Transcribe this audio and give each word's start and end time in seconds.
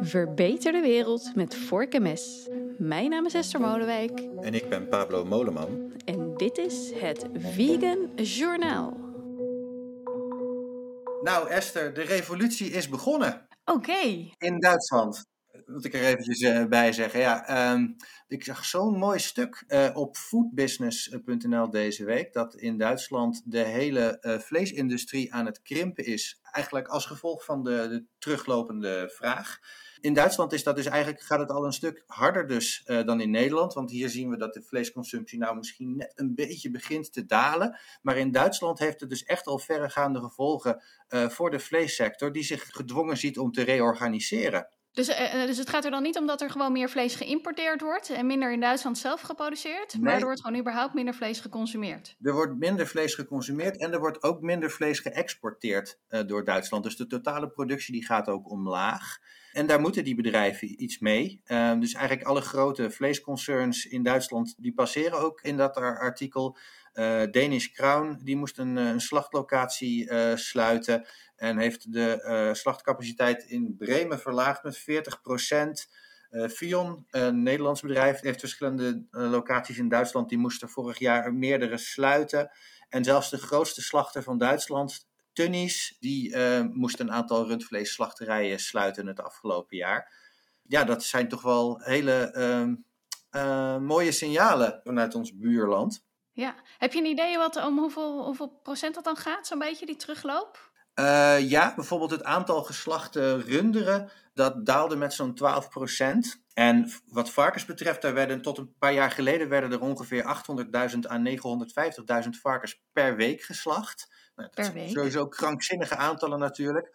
Verbeter 0.00 0.72
de 0.72 0.80
wereld 0.80 1.34
met 1.34 1.54
vork 1.54 1.94
en 1.94 2.02
mes. 2.02 2.48
Mijn 2.78 3.10
naam 3.10 3.26
is 3.26 3.34
Esther 3.34 3.60
Molenwijk 3.60 4.20
En 4.40 4.54
ik 4.54 4.68
ben 4.68 4.88
Pablo 4.88 5.24
Moleman. 5.24 5.92
en 6.04 6.34
dit 6.36 6.58
is 6.58 6.92
het 6.94 7.26
Vegan 7.34 8.10
Journaal. 8.14 8.96
Nou 11.22 11.48
Esther, 11.48 11.94
de 11.94 12.02
revolutie 12.02 12.70
is 12.70 12.88
begonnen 12.88 13.46
Oké, 13.64 14.30
in 14.38 14.60
Duitsland. 14.60 15.26
Moet 15.66 15.84
ik 15.84 15.94
er 15.94 16.04
eventjes 16.04 16.40
eh, 16.40 16.64
bij 16.64 16.92
zeggen. 16.92 17.20
Ja, 17.20 17.46
ehm, 17.46 17.88
ik 18.28 18.44
zag 18.44 18.64
zo'n 18.64 18.98
mooi 18.98 19.18
stuk 19.18 19.64
eh, 19.66 19.90
op 19.92 20.16
foodbusiness.nl 20.16 21.70
deze 21.70 22.04
week. 22.04 22.32
Dat 22.32 22.54
in 22.54 22.78
Duitsland 22.78 23.42
de 23.44 23.58
hele 23.58 24.18
eh, 24.18 24.38
vleesindustrie 24.38 25.34
aan 25.34 25.46
het 25.46 25.62
krimpen 25.62 26.04
is. 26.04 26.40
Eigenlijk 26.52 26.88
als 26.88 27.06
gevolg 27.06 27.44
van 27.44 27.64
de, 27.64 27.70
de 27.70 28.04
teruglopende 28.18 29.12
vraag. 29.14 29.58
In 30.00 30.14
Duitsland 30.14 30.52
is 30.52 30.62
dat 30.62 30.76
dus 30.76 30.86
eigenlijk, 30.86 31.22
gaat 31.22 31.38
het 31.38 31.50
al 31.50 31.64
een 31.64 31.72
stuk 31.72 32.04
harder 32.06 32.46
dus, 32.46 32.82
dan 32.84 33.20
in 33.20 33.30
Nederland. 33.30 33.74
Want 33.74 33.90
hier 33.90 34.08
zien 34.08 34.30
we 34.30 34.36
dat 34.36 34.54
de 34.54 34.62
vleesconsumptie 34.62 35.38
nou 35.38 35.56
misschien 35.56 35.96
net 35.96 36.12
een 36.14 36.34
beetje 36.34 36.70
begint 36.70 37.12
te 37.12 37.26
dalen. 37.26 37.78
Maar 38.02 38.16
in 38.16 38.30
Duitsland 38.30 38.78
heeft 38.78 39.00
het 39.00 39.10
dus 39.10 39.24
echt 39.24 39.46
al 39.46 39.58
verregaande 39.58 40.20
gevolgen 40.20 40.82
voor 41.08 41.50
de 41.50 41.58
vleessector. 41.58 42.32
Die 42.32 42.42
zich 42.42 42.68
gedwongen 42.70 43.16
ziet 43.16 43.38
om 43.38 43.52
te 43.52 43.62
reorganiseren. 43.62 44.68
Dus, 44.96 45.08
eh, 45.08 45.42
eh, 45.42 45.46
dus 45.46 45.58
het 45.58 45.68
gaat 45.68 45.84
er 45.84 45.90
dan 45.90 46.02
niet 46.02 46.18
om 46.18 46.26
dat 46.26 46.40
er 46.40 46.50
gewoon 46.50 46.72
meer 46.72 46.88
vlees 46.88 47.14
geïmporteerd 47.14 47.80
wordt 47.80 48.10
en 48.10 48.26
minder 48.26 48.52
in 48.52 48.60
Duitsland 48.60 48.98
zelf 48.98 49.20
geproduceerd, 49.20 50.00
maar 50.00 50.14
er 50.14 50.24
wordt 50.24 50.40
gewoon 50.40 50.60
überhaupt 50.60 50.94
minder 50.94 51.14
vlees 51.14 51.40
geconsumeerd. 51.40 52.16
Er 52.22 52.32
wordt 52.32 52.58
minder 52.58 52.86
vlees 52.86 53.14
geconsumeerd 53.14 53.76
en 53.76 53.92
er 53.92 53.98
wordt 53.98 54.22
ook 54.22 54.40
minder 54.40 54.70
vlees 54.70 54.98
geëxporteerd 54.98 55.98
eh, 56.08 56.20
door 56.26 56.44
Duitsland. 56.44 56.84
Dus 56.84 56.96
de 56.96 57.06
totale 57.06 57.48
productie 57.48 57.92
die 57.92 58.04
gaat 58.04 58.28
ook 58.28 58.50
omlaag. 58.50 59.18
En 59.56 59.66
daar 59.66 59.80
moeten 59.80 60.04
die 60.04 60.14
bedrijven 60.14 60.82
iets 60.82 60.98
mee. 60.98 61.40
Eh, 61.44 61.78
dus 61.78 61.94
eigenlijk 61.94 62.28
alle 62.28 62.40
grote 62.40 62.90
vleesconcerns 62.90 63.86
in 63.86 64.02
Duitsland 64.02 64.54
die 64.58 64.74
passeren 64.74 65.18
ook 65.18 65.40
in 65.40 65.56
dat 65.56 65.76
ar- 65.76 65.98
artikel. 65.98 66.56
Eh 66.92 67.22
Danish 67.30 67.66
Crown 67.66 68.20
die 68.22 68.36
moest 68.36 68.58
een, 68.58 68.78
eh, 68.78 68.86
een 68.86 69.00
slachtlocatie 69.00 70.08
eh, 70.08 70.36
sluiten 70.36 71.06
en 71.36 71.58
heeft 71.58 71.92
de 71.92 72.48
slachtcapaciteit 72.52 73.44
in 73.44 73.74
Bremen 73.78 74.20
verlaagd 74.20 74.62
met 74.62 74.78
40% 74.78 75.88
eh 76.30 76.48
Fion, 76.48 77.06
een 77.10 77.42
Nederlands 77.42 77.80
bedrijf, 77.80 78.20
heeft 78.20 78.40
verschillende 78.40 79.04
locaties 79.10 79.78
in 79.78 79.88
Duitsland. 79.88 80.28
Die 80.28 80.38
moesten 80.38 80.68
vorig 80.68 80.98
jaar 80.98 81.34
meerdere 81.34 81.76
sluiten. 81.76 82.50
En 82.88 83.04
zelfs 83.04 83.30
de 83.30 83.38
grootste 83.38 83.82
slachter 83.82 84.22
van 84.22 84.38
Duitsland, 84.38 85.06
Tönnies, 85.40 85.96
die 86.00 86.34
eh, 86.34 86.62
moest 86.72 87.00
een 87.00 87.12
aantal 87.12 87.46
rundvleesslachterijen 87.46 88.58
sluiten 88.58 89.06
het 89.06 89.20
afgelopen 89.20 89.76
jaar. 89.76 90.12
Ja, 90.62 90.84
dat 90.84 91.04
zijn 91.04 91.28
toch 91.28 91.42
wel 91.42 91.80
hele 91.82 92.30
ehm, 92.30 92.74
eh, 93.30 93.78
mooie 93.78 94.12
signalen 94.12 94.80
vanuit 94.84 95.14
ons 95.14 95.36
buurland. 95.38 96.04
Ja, 96.32 96.54
heb 96.78 96.92
je 96.92 96.98
een 96.98 97.04
idee 97.06 97.36
wat, 97.38 97.64
om 97.64 97.78
hoeveel, 97.78 98.24
hoeveel 98.24 98.60
procent 98.62 98.94
dat 98.94 99.04
dan 99.04 99.16
gaat, 99.16 99.46
zo'n 99.46 99.58
beetje 99.58 99.86
die 99.86 99.96
terugloop? 99.96 100.70
Eh, 100.94 101.48
ja, 101.50 101.74
bijvoorbeeld 101.74 102.10
het 102.10 102.24
aantal 102.24 102.62
geslachte 102.62 103.36
runderen, 103.36 104.10
dat 104.34 104.66
daalde 104.66 104.96
met 104.96 105.14
zo'n 105.14 105.34
12%. 105.34 106.44
En 106.54 106.88
v- 106.90 106.98
wat 107.06 107.30
varkens 107.30 107.64
betreft, 107.64 108.02
daar 108.02 108.14
werden 108.14 108.42
tot 108.42 108.58
een 108.58 108.74
paar 108.78 108.92
jaar 108.92 109.10
geleden 109.10 109.48
werden 109.48 109.72
er 109.72 109.80
ongeveer 109.80 110.22
800.000 110.24 111.10
à 111.10 111.16
950.000 112.24 112.30
varkens 112.40 112.82
per 112.92 113.16
week 113.16 113.42
geslacht. 113.42 114.14
Nou, 114.36 114.48
dat 114.48 114.54
Per 114.54 114.64
zijn 114.64 114.76
week? 114.76 114.90
Sowieso 114.90 115.28
krankzinnige 115.28 115.96
aantallen 115.96 116.38
natuurlijk. 116.38 116.90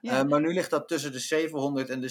Ja. 0.00 0.18
Eh, 0.18 0.24
maar 0.24 0.40
nu 0.40 0.52
ligt 0.52 0.70
dat 0.70 0.88
tussen 0.88 1.12
de 1.12 1.18
700 1.18 1.90
en 1.90 2.00
de 2.00 2.08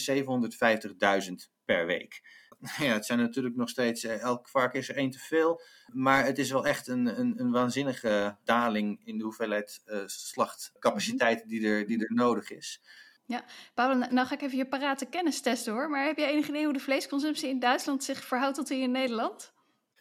750.000 1.30 1.52
per 1.66 1.86
week. 1.86 2.44
Ja, 2.78 2.94
het 2.94 3.06
zijn 3.06 3.20
natuurlijk 3.20 3.56
nog 3.56 3.70
steeds, 3.70 4.04
eh, 4.04 4.22
elk 4.22 4.50
varken 4.50 4.80
is 4.80 4.90
er 4.90 4.96
één 4.96 5.12
te 5.12 5.20
veel. 5.20 5.62
Maar 5.94 6.26
het 6.26 6.38
is 6.38 6.52
wel 6.52 6.66
echt 6.66 6.88
een, 6.88 7.20
een, 7.20 7.40
een 7.40 7.52
waanzinnige 7.52 8.38
daling 8.44 9.02
in 9.04 9.18
de 9.18 9.24
hoeveelheid 9.24 9.82
eh, 9.86 10.00
slachtcapaciteit 10.06 11.48
die, 11.48 11.68
er, 11.68 11.88
die 11.88 12.00
er 12.00 12.14
nodig 12.14 12.50
is. 12.50 12.82
Paul, 13.74 13.96
nou 13.96 14.14
nou 14.14 14.28
ga 14.28 14.34
ik 14.34 14.42
even 14.42 14.58
je 14.58 14.68
parate 14.68 15.06
kennis 15.06 15.42
testen 15.42 15.74
hoor, 15.74 15.90
maar 15.90 16.06
heb 16.06 16.18
je 16.18 16.26
enig 16.26 16.48
idee 16.48 16.64
hoe 16.64 16.74
de 16.74 16.80
vleesconsumptie 16.80 17.50
in 17.50 17.60
Duitsland 17.60 18.04
zich 18.04 18.24
verhoudt 18.24 18.56
tot 18.56 18.68
die 18.68 18.82
in 18.82 18.92
Nederland? 18.92 19.54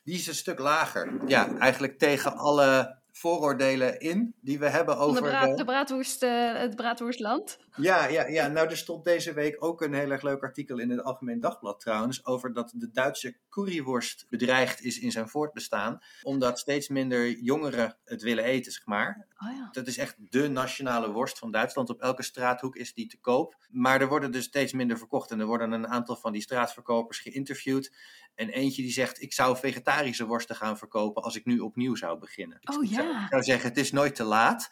Die 0.05 0.15
is 0.15 0.27
een 0.27 0.35
stuk 0.35 0.59
lager. 0.59 1.13
Ja, 1.27 1.59
eigenlijk 1.59 1.99
tegen 1.99 2.37
alle 2.37 2.99
vooroordelen 3.17 4.01
in 4.01 4.35
die 4.41 4.59
we 4.59 4.69
hebben 4.69 4.95
de, 4.95 5.01
over. 5.01 5.57
de 5.57 5.65
braadwoest, 5.65 6.23
eh, 6.23 6.53
het 6.53 6.77
braadwoestland? 6.77 7.59
Ja, 7.77 8.07
ja, 8.07 8.27
ja, 8.27 8.47
nou 8.47 8.69
er 8.69 8.77
stond 8.77 9.05
deze 9.05 9.33
week 9.33 9.57
ook 9.65 9.83
een 9.83 9.95
heel 9.95 10.11
erg 10.11 10.23
leuk 10.23 10.43
artikel 10.43 10.79
in 10.79 10.91
het 10.91 11.03
Algemeen 11.03 11.41
Dagblad 11.41 11.81
trouwens, 11.81 12.27
over 12.27 12.53
dat 12.53 12.73
de 12.75 12.91
Duitse 12.91 13.37
curryworst 13.51 14.27
bedreigd 14.31 14.83
is 14.83 14.99
in 14.99 15.13
zijn 15.13 15.29
voortbestaan, 15.29 15.99
omdat 16.23 16.59
steeds 16.59 16.89
minder 16.89 17.31
jongeren 17.31 17.97
het 18.05 18.23
willen 18.23 18.45
eten, 18.45 18.73
zeg 18.73 18.87
maar. 18.87 19.27
Oh 19.39 19.57
ja. 19.57 19.69
Dat 19.73 19.87
is 19.87 19.99
echt 19.99 20.17
de 20.19 20.49
nationale 20.49 21.11
worst 21.11 21.39
van 21.39 21.51
Duitsland. 21.51 21.91
Op 21.91 22.01
elke 22.01 22.23
straathoek 22.23 22.77
is 22.77 22.95
die 22.95 23.07
te 23.07 23.21
koop. 23.21 23.57
Maar 23.71 24.01
er 24.01 24.09
worden 24.09 24.31
dus 24.31 24.45
steeds 24.45 24.73
minder 24.73 24.99
verkocht. 24.99 25.31
En 25.31 25.41
er 25.41 25.47
worden 25.47 25.73
een 25.73 25.89
aantal 25.89 26.17
van 26.17 26.33
die 26.33 26.43
straatverkopers 26.43 27.19
geïnterviewd. 27.19 27.93
En 28.35 28.49
eentje 28.49 28.83
die 28.83 28.93
zegt, 28.93 29.23
ik 29.23 29.33
zou 29.33 29.57
vegetarische 29.57 30.27
worsten 30.27 30.57
gaan 30.57 30.79
verkopen 30.79 31.23
als 31.23 31.37
ik 31.37 31.45
nu 31.45 31.59
opnieuw 31.59 31.95
zou 31.95 32.19
beginnen. 32.19 32.59
Ik 32.61 32.69
Oh 32.71 32.75
zou- 32.75 32.87
ja. 33.09 33.23
Ik 33.23 33.29
zou 33.31 33.43
zeggen, 33.43 33.69
het 33.69 33.79
is 33.79 33.93
nooit 33.93 34.15
te 34.15 34.25
laat. 34.25 34.69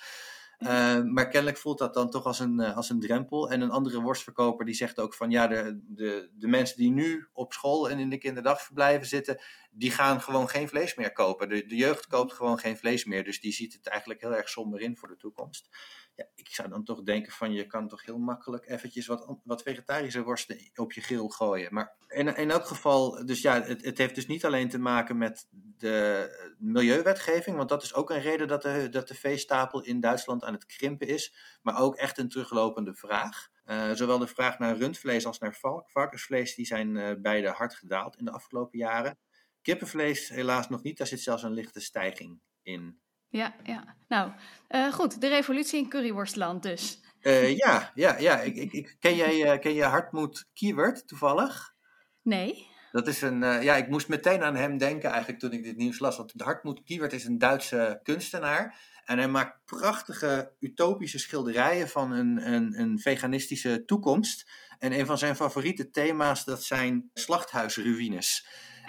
Uh, 0.58 1.02
maar 1.02 1.28
kennelijk 1.28 1.58
voelt 1.58 1.78
dat 1.78 1.94
dan 1.94 2.10
toch 2.10 2.24
als 2.24 2.38
een, 2.38 2.60
uh, 2.60 2.76
als 2.76 2.90
een 2.90 3.00
drempel. 3.00 3.50
En 3.50 3.60
een 3.60 3.70
andere 3.70 4.00
worstverkoper 4.00 4.66
die 4.66 4.74
zegt 4.74 4.98
ook 5.00 5.14
van 5.14 5.30
ja, 5.30 5.46
de, 5.46 5.80
de, 5.86 6.30
de 6.34 6.48
mensen 6.48 6.76
die 6.76 6.90
nu 6.90 7.26
op 7.32 7.52
school 7.52 7.90
en 7.90 7.98
in 7.98 8.10
de 8.10 8.18
kinderdagverblijven 8.18 9.06
zitten, 9.06 9.40
die 9.70 9.90
gaan 9.90 10.20
gewoon 10.20 10.48
geen 10.48 10.68
vlees 10.68 10.94
meer 10.94 11.12
kopen. 11.12 11.48
De, 11.48 11.66
de 11.66 11.76
jeugd 11.76 12.06
koopt 12.06 12.32
gewoon 12.32 12.58
geen 12.58 12.76
vlees 12.76 13.04
meer. 13.04 13.24
Dus 13.24 13.40
die 13.40 13.52
ziet 13.52 13.72
het 13.72 13.86
eigenlijk 13.86 14.20
heel 14.20 14.34
erg 14.34 14.48
somber 14.48 14.80
in 14.80 14.96
voor 14.96 15.08
de 15.08 15.16
toekomst. 15.16 15.68
Ja, 16.14 16.26
ik 16.34 16.48
zou 16.48 16.68
dan 16.68 16.84
toch 16.84 17.02
denken 17.02 17.32
van 17.32 17.52
je 17.52 17.66
kan 17.66 17.88
toch 17.88 18.04
heel 18.04 18.18
makkelijk 18.18 18.68
eventjes 18.68 19.06
wat, 19.06 19.38
wat 19.44 19.62
vegetarische 19.62 20.22
worsten 20.22 20.70
op 20.74 20.92
je 20.92 21.00
grill 21.00 21.28
gooien. 21.28 21.74
Maar 21.74 21.96
in, 22.08 22.36
in 22.36 22.50
elk 22.50 22.66
geval, 22.66 23.26
dus 23.26 23.42
ja, 23.42 23.62
het, 23.62 23.84
het 23.84 23.98
heeft 23.98 24.14
dus 24.14 24.26
niet 24.26 24.44
alleen 24.44 24.68
te 24.68 24.78
maken 24.78 25.18
met 25.18 25.46
de 25.50 26.54
milieuwetgeving, 26.58 27.56
want 27.56 27.68
dat 27.68 27.82
is 27.82 27.94
ook 27.94 28.10
een 28.10 28.20
reden 28.20 28.48
dat 28.48 28.62
de, 28.62 28.88
dat 28.88 29.08
de 29.08 29.14
veestapel 29.14 29.82
in 29.82 30.00
Duitsland 30.00 30.44
aan 30.44 30.52
het 30.52 30.66
krimpen 30.66 31.08
is, 31.08 31.34
maar 31.62 31.80
ook 31.80 31.96
echt 31.96 32.18
een 32.18 32.28
teruglopende 32.28 32.94
vraag. 32.94 33.50
Uh, 33.64 33.92
zowel 33.92 34.18
de 34.18 34.26
vraag 34.26 34.58
naar 34.58 34.76
rundvlees 34.76 35.26
als 35.26 35.38
naar 35.38 35.54
vark, 35.54 35.90
varkensvlees, 35.90 36.54
die 36.54 36.66
zijn 36.66 36.96
uh, 36.96 37.10
beide 37.18 37.48
hard 37.48 37.74
gedaald 37.74 38.16
in 38.16 38.24
de 38.24 38.30
afgelopen 38.30 38.78
jaren. 38.78 39.18
Kippenvlees 39.62 40.28
helaas 40.28 40.68
nog 40.68 40.82
niet, 40.82 40.98
daar 40.98 41.06
zit 41.06 41.20
zelfs 41.20 41.42
een 41.42 41.52
lichte 41.52 41.80
stijging 41.80 42.40
in. 42.62 43.00
Ja, 43.32 43.54
ja. 43.62 43.96
Nou, 44.08 44.30
uh, 44.70 44.92
goed, 44.92 45.20
de 45.20 45.28
revolutie 45.28 45.78
in 45.78 45.88
curryworstland 45.88 46.62
dus. 46.62 47.00
Uh, 47.20 47.56
ja, 47.56 47.92
ja, 47.94 48.18
ja. 48.18 48.40
Ik, 48.48 48.56
ik, 48.56 48.72
ik, 48.72 48.96
ken, 49.00 49.16
jij, 49.16 49.54
uh, 49.54 49.60
ken 49.60 49.74
jij 49.74 49.88
Hartmoed 49.88 50.48
Kiewert 50.54 51.08
toevallig? 51.08 51.74
Nee. 52.22 52.66
Dat 52.90 53.06
is 53.06 53.22
een, 53.22 53.40
ja, 53.40 53.76
ik 53.76 53.88
moest 53.88 54.08
meteen 54.08 54.42
aan 54.42 54.56
hem 54.56 54.78
denken 54.78 55.10
eigenlijk 55.10 55.40
toen 55.40 55.52
ik 55.52 55.62
dit 55.62 55.76
nieuws 55.76 55.98
las. 55.98 56.16
Want 56.16 56.32
Hartmoed 56.36 56.82
Kiewert 56.82 57.12
is 57.12 57.24
een 57.24 57.38
Duitse 57.38 58.00
kunstenaar. 58.02 58.78
En 59.04 59.18
hij 59.18 59.28
maakt 59.28 59.64
prachtige 59.64 60.52
utopische 60.60 61.18
schilderijen 61.18 61.88
van 61.88 62.12
een, 62.12 62.52
een, 62.52 62.80
een 62.80 62.98
veganistische 62.98 63.84
toekomst. 63.84 64.50
En 64.78 64.92
een 64.92 65.06
van 65.06 65.18
zijn 65.18 65.36
favoriete 65.36 65.90
thema's, 65.90 66.44
dat 66.44 66.62
zijn 66.62 67.10
slachthuisruïnes. 67.14 68.46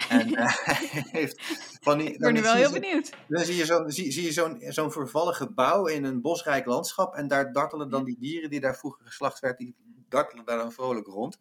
En 0.08 0.28
uh, 0.28 0.56
hij 0.64 1.04
heeft 1.20 1.42
van 1.80 1.98
die. 1.98 2.12
Ik 2.12 2.18
ben 2.18 2.34
nu 2.34 2.42
wel 2.42 2.54
heel 2.54 2.72
benieuwd. 2.72 3.10
Dan 3.28 3.44
zie 3.44 3.56
je 3.56 3.64
zo'n 3.64 3.90
zie, 3.90 4.12
zie 4.12 4.24
je 4.24 4.32
zo'n 4.32 4.62
zo'n 4.68 4.92
vervallen 4.92 5.34
gebouw 5.34 5.86
in 5.86 6.04
een 6.04 6.20
bosrijk 6.20 6.66
landschap. 6.66 7.14
En 7.14 7.28
daar 7.28 7.52
dartelen 7.52 7.90
dan 7.90 8.04
die 8.04 8.16
dieren 8.18 8.50
die 8.50 8.60
daar 8.60 8.76
vroeger 8.76 9.06
geslacht 9.06 9.40
werden, 9.40 9.66
die 9.66 9.74
dartelen 10.08 10.44
daar 10.44 10.58
dan 10.58 10.72
vrolijk 10.72 11.06
rond. 11.06 11.38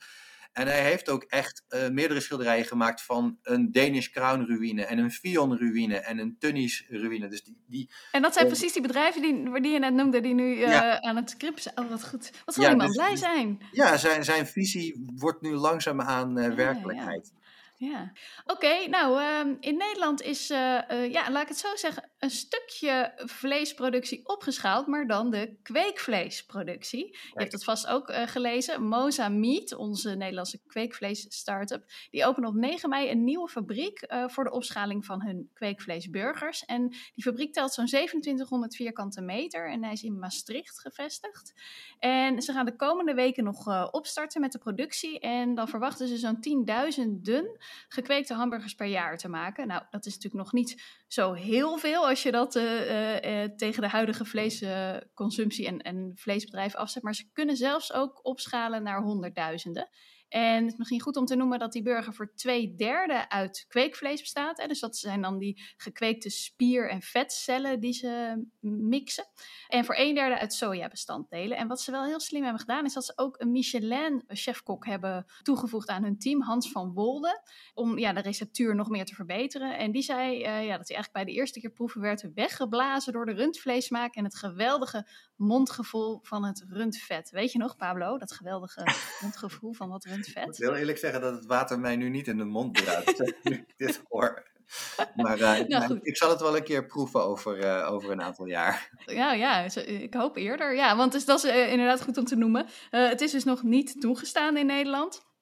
En 0.54 0.68
hij 0.68 0.84
heeft 0.84 1.10
ook 1.10 1.24
echt 1.24 1.64
uh, 1.70 1.90
meerdere 1.90 2.20
schilderijen 2.20 2.66
gemaakt 2.66 3.02
van 3.02 3.38
een 3.44 3.72
Danish 3.72 4.08
Crown 4.08 4.44
ruïne 4.44 4.86
en 4.86 4.98
een 4.98 5.12
Fion 5.12 5.58
ruïne 5.58 5.98
en 5.98 6.18
een 6.18 6.36
Tönnies 6.40 6.86
ruïne. 6.90 7.28
Dus 7.28 7.44
die, 7.44 7.58
die, 7.68 7.90
en 8.12 8.22
dat 8.22 8.34
zijn 8.34 8.48
precies 8.48 8.74
die 8.74 8.82
bedrijven 8.82 9.22
die, 9.22 9.62
die 9.62 9.72
je 9.72 9.80
net 9.80 9.94
noemde, 9.94 10.22
die 10.22 10.34
nu 10.34 10.56
uh, 10.56 10.68
ja. 10.68 11.02
aan 11.02 11.16
het 11.16 11.38
krimpen 11.38 11.62
zijn. 11.62 11.78
Oh, 11.78 11.90
wat 11.90 12.08
goed. 12.08 12.32
Wat 12.46 12.56
zal 12.56 12.64
ja, 12.64 12.70
die 12.70 12.78
man 12.78 12.88
dus, 12.88 12.96
blij 12.96 13.16
zijn? 13.16 13.62
Ja, 13.72 13.98
zijn, 13.98 14.24
zijn 14.24 14.48
visie 14.48 15.14
wordt 15.16 15.42
nu 15.42 15.56
langzaamaan 15.56 16.40
uh, 16.40 16.54
werkelijkheid. 16.56 17.32
Ja. 17.36 17.43
Ja, 17.84 18.12
oké. 18.46 18.88
Nou, 18.88 19.22
uh, 19.22 19.56
in 19.60 19.78
Nederland 19.78 20.22
is, 20.22 20.52
uh, 20.52 20.82
uh, 20.92 21.12
ja, 21.12 21.32
laat 21.32 21.42
ik 21.42 21.48
het 21.48 21.58
zo 21.58 21.76
zeggen, 21.76 22.12
een 22.24 22.30
stukje 22.30 23.12
vleesproductie 23.16 24.28
opgeschaald, 24.28 24.88
maar 24.88 25.08
dan 25.08 25.30
de 25.30 25.56
kweekvleesproductie. 25.64 27.08
Je 27.08 27.30
hebt 27.34 27.52
het 27.52 27.64
vast 27.64 27.88
ook 27.88 28.10
uh, 28.10 28.28
gelezen. 28.28 28.84
Moza 28.84 29.30
Meat, 29.30 29.76
onze 29.76 30.16
Nederlandse 30.16 30.62
kweekvlees-startup, 30.68 31.86
die 32.10 32.26
opent 32.26 32.46
op 32.46 32.54
9 32.54 32.90
mei 32.90 33.10
een 33.10 33.24
nieuwe 33.24 33.48
fabriek 33.48 34.06
uh, 34.08 34.28
voor 34.28 34.44
de 34.44 34.52
opschaling 34.52 35.06
van 35.06 35.22
hun 35.22 35.50
kweekvleesburgers. 35.54 36.66
En 36.66 36.90
die 36.90 37.24
fabriek 37.24 37.54
telt 37.54 37.74
zo'n 37.74 37.86
2700 37.86 38.76
vierkante 38.76 39.22
meter 39.22 39.70
en 39.70 39.84
hij 39.84 39.94
is 39.94 40.04
in 40.04 40.20
Maastricht 40.20 40.80
gevestigd. 40.80 41.54
En 42.00 42.42
ze 42.42 42.52
gaan 42.52 42.66
de 42.66 42.76
komende 42.76 43.14
weken 43.14 43.44
nog 43.44 43.68
uh, 43.68 43.88
opstarten 43.92 44.42
met 44.42 44.52
de 44.52 44.60
productie 44.60 45.20
en 45.20 45.56
dan 45.56 45.68
verwachten 45.68 46.08
ze 46.08 46.18
zo'n 46.18 46.66
10.000 46.98 47.10
dun 47.10 47.58
gekweekte 47.88 48.34
hamburgers 48.34 48.76
per 48.76 48.88
jaar 48.88 49.18
te 49.18 49.30
maken. 49.30 49.68
Nou, 49.68 49.84
dat 49.90 50.06
is 50.06 50.14
natuurlijk 50.14 50.44
nog 50.44 50.54
niet 50.54 51.02
zo 51.14 51.34
heel 51.34 51.78
veel 51.78 52.08
als 52.08 52.24
je 52.24 52.32
dat 52.32 52.56
uh, 52.56 52.64
uh, 52.64 53.44
tegen 53.56 53.82
de 53.82 53.88
huidige 53.88 54.26
vleesconsumptie 54.26 55.68
en, 55.68 55.80
en 55.80 56.12
vleesbedrijven 56.16 56.80
afzet. 56.80 57.04
Maar 57.04 57.16
ze 57.16 57.30
kunnen 57.34 57.58
zelfs 57.58 57.94
ook 57.94 58.26
opschalen 58.26 58.84
naar 58.84 59.02
honderdduizenden. 59.02 59.90
En 60.34 60.64
het 60.64 60.72
is 60.72 60.78
misschien 60.78 61.02
goed 61.02 61.18
om 61.18 61.26
te 61.26 61.36
noemen 61.36 61.60
dat 61.60 61.72
die 61.72 61.82
burger 61.82 62.14
voor 62.14 62.34
twee 62.36 62.76
derde 62.76 63.30
uit 63.30 63.66
kweekvlees 63.68 64.20
bestaat. 64.20 64.62
Hè? 64.62 64.68
Dus 64.68 64.80
dat 64.80 64.98
zijn 64.98 65.22
dan 65.22 65.38
die 65.38 65.62
gekweekte 65.78 66.30
spier- 66.30 66.90
en 66.90 67.02
vetcellen 67.02 67.80
die 67.80 67.94
ze 67.94 68.44
mixen. 68.60 69.26
En 69.68 69.86
voor 69.86 69.96
een 69.98 70.16
derde 70.16 70.40
uit 70.40 70.54
sojabestanddelen. 70.54 71.58
En 71.58 71.68
wat 71.68 71.82
ze 71.82 71.92
wel 71.92 72.06
heel 72.06 72.20
slim 72.20 72.42
hebben 72.42 72.60
gedaan, 72.60 72.86
is 72.86 72.94
dat 72.94 73.06
ze 73.06 73.14
ook 73.16 73.42
een 73.42 73.52
Michelin-chefkok 73.52 74.86
hebben 74.86 75.26
toegevoegd 75.42 75.90
aan 75.90 76.04
hun 76.04 76.20
team, 76.20 76.42
Hans 76.42 76.72
van 76.72 76.94
Wolde. 76.94 77.42
Om 77.74 77.98
ja, 77.98 78.14
de 78.14 78.22
receptuur 78.22 78.76
nog 78.76 78.90
meer 78.90 79.06
te 79.06 79.16
verbeteren. 79.16 79.78
En 79.78 79.92
die 79.92 80.02
zei 80.02 80.36
uh, 80.36 80.44
ja, 80.44 80.78
dat 80.78 80.88
hij 80.88 80.96
eigenlijk 80.96 81.12
bij 81.12 81.26
de 81.26 81.32
eerste 81.32 81.60
keer 81.60 81.72
proeven 81.72 82.02
werd 82.02 82.34
weggeblazen 82.34 83.14
door 83.14 83.26
de 83.26 83.34
rundvleesmaak 83.34 84.16
en 84.16 84.24
het 84.24 84.36
geweldige 84.36 85.08
mondgevoel 85.36 86.20
van 86.24 86.46
het 86.46 86.66
rundvet. 86.68 87.30
Weet 87.30 87.52
je 87.52 87.58
nog, 87.58 87.76
Pablo, 87.76 88.18
dat 88.18 88.32
geweldige 88.32 88.88
mondgevoel 89.22 89.74
van 89.74 89.90
wat 89.90 90.06
rundvet? 90.06 90.38
Ik 90.38 90.46
moet 90.46 90.58
heel 90.58 90.76
eerlijk 90.76 90.98
zeggen 90.98 91.22
dat 91.22 91.34
het 91.34 91.46
water 91.46 91.80
mij 91.80 91.96
nu 91.96 92.10
niet 92.10 92.28
in 92.28 92.38
de 92.38 92.44
mond 92.44 92.76
druipt. 92.76 93.34
dit 93.78 94.02
hoor. 94.10 94.52
Maar 95.16 95.40
uh, 95.40 95.68
nou, 95.68 96.00
ik 96.02 96.18
zal 96.18 96.30
het 96.30 96.42
wel 96.42 96.56
een 96.56 96.64
keer 96.64 96.86
proeven 96.86 97.24
over, 97.24 97.64
uh, 97.64 97.92
over 97.92 98.12
een 98.12 98.22
aantal 98.22 98.46
jaar. 98.46 98.90
Ja, 99.06 99.34
ja, 99.34 99.68
ik 99.86 100.14
hoop 100.14 100.38
eerder. 100.38 100.76
Ja, 100.76 100.96
want 100.96 101.12
dus, 101.12 101.26
dat 101.26 101.44
is 101.44 101.50
uh, 101.50 101.72
inderdaad 101.72 102.04
goed 102.04 102.18
om 102.18 102.26
te 102.26 102.36
noemen. 102.36 102.66
het 102.90 103.22
is 103.22 103.32
dus 103.32 103.44
nog 103.44 103.64
niet 103.64 104.02
toegestaan 104.02 104.58
in 104.58 104.66
Nederland. 104.66 105.33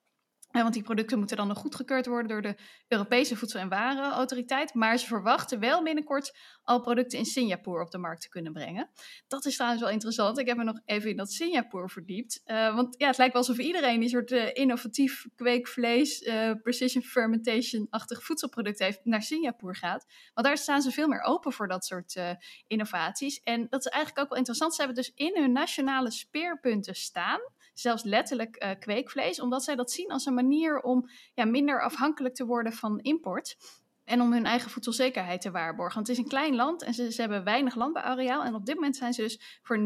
Want 0.52 0.74
die 0.74 0.82
producten 0.82 1.18
moeten 1.18 1.36
dan 1.36 1.48
nog 1.48 1.58
goedgekeurd 1.58 2.06
worden 2.06 2.28
door 2.28 2.42
de 2.42 2.56
Europese 2.88 3.36
Voedsel- 3.36 3.60
en 3.60 3.68
Warenautoriteit. 3.68 4.74
Maar 4.74 4.98
ze 4.98 5.06
verwachten 5.06 5.60
wel 5.60 5.82
binnenkort 5.82 6.36
al 6.62 6.80
producten 6.80 7.18
in 7.18 7.24
Singapore 7.24 7.84
op 7.84 7.90
de 7.90 7.98
markt 7.98 8.22
te 8.22 8.28
kunnen 8.28 8.52
brengen. 8.52 8.90
Dat 9.28 9.44
is 9.44 9.54
trouwens 9.54 9.82
wel 9.82 9.90
interessant. 9.90 10.38
Ik 10.38 10.46
heb 10.46 10.56
me 10.56 10.64
nog 10.64 10.80
even 10.84 11.10
in 11.10 11.16
dat 11.16 11.32
Singapore 11.32 11.88
verdiept. 11.88 12.40
Uh, 12.44 12.74
want 12.74 12.94
ja, 12.98 13.06
het 13.06 13.18
lijkt 13.18 13.32
wel 13.32 13.42
alsof 13.42 13.58
iedereen 13.58 14.00
die 14.00 14.08
soort 14.08 14.30
uh, 14.30 14.48
innovatief 14.52 15.26
kweekvlees, 15.34 16.22
uh, 16.22 16.52
precision 16.62 17.02
fermentation-achtig 17.02 18.22
voedselproduct 18.22 18.78
heeft, 18.78 19.04
naar 19.04 19.22
Singapore 19.22 19.74
gaat. 19.74 20.06
Want 20.34 20.46
daar 20.46 20.58
staan 20.58 20.82
ze 20.82 20.90
veel 20.90 21.08
meer 21.08 21.22
open 21.22 21.52
voor 21.52 21.68
dat 21.68 21.84
soort 21.84 22.20
innovaties. 22.66 23.40
En 23.42 23.66
dat 23.70 23.84
is 23.84 23.90
eigenlijk 23.90 24.22
ook 24.22 24.28
wel 24.28 24.38
interessant. 24.38 24.74
Ze 24.74 24.82
hebben 24.82 25.02
dus 25.02 25.12
in 25.14 25.32
hun 25.34 25.52
nationale 25.52 26.10
speerpunten 26.10 26.94
staan 26.94 27.40
zelfs 27.72 28.02
letterlijk 28.02 28.64
uh, 28.64 28.70
kweekvlees, 28.78 29.40
omdat 29.40 29.64
zij 29.64 29.74
dat 29.74 29.90
zien 29.90 30.10
als 30.10 30.26
een 30.26 30.34
manier 30.34 30.80
om 30.80 31.08
ja, 31.34 31.44
minder 31.44 31.82
afhankelijk 31.82 32.34
te 32.34 32.46
worden 32.46 32.72
van 32.72 33.00
import. 33.00 33.56
En 34.04 34.20
om 34.20 34.32
hun 34.32 34.44
eigen 34.44 34.70
voedselzekerheid 34.70 35.40
te 35.40 35.50
waarborgen. 35.50 35.94
Want 35.94 36.06
het 36.06 36.16
is 36.16 36.22
een 36.22 36.30
klein 36.30 36.54
land 36.54 36.82
en 36.82 36.94
ze, 36.94 37.12
ze 37.12 37.20
hebben 37.20 37.44
weinig 37.44 37.74
landbouwareaal. 37.74 38.44
En 38.44 38.54
op 38.54 38.66
dit 38.66 38.74
moment 38.74 38.96
zijn 38.96 39.12
ze 39.12 39.22
dus 39.22 39.60
voor 39.62 39.78
90% 39.78 39.82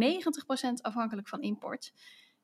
afhankelijk 0.80 1.28
van 1.28 1.40
import. 1.40 1.92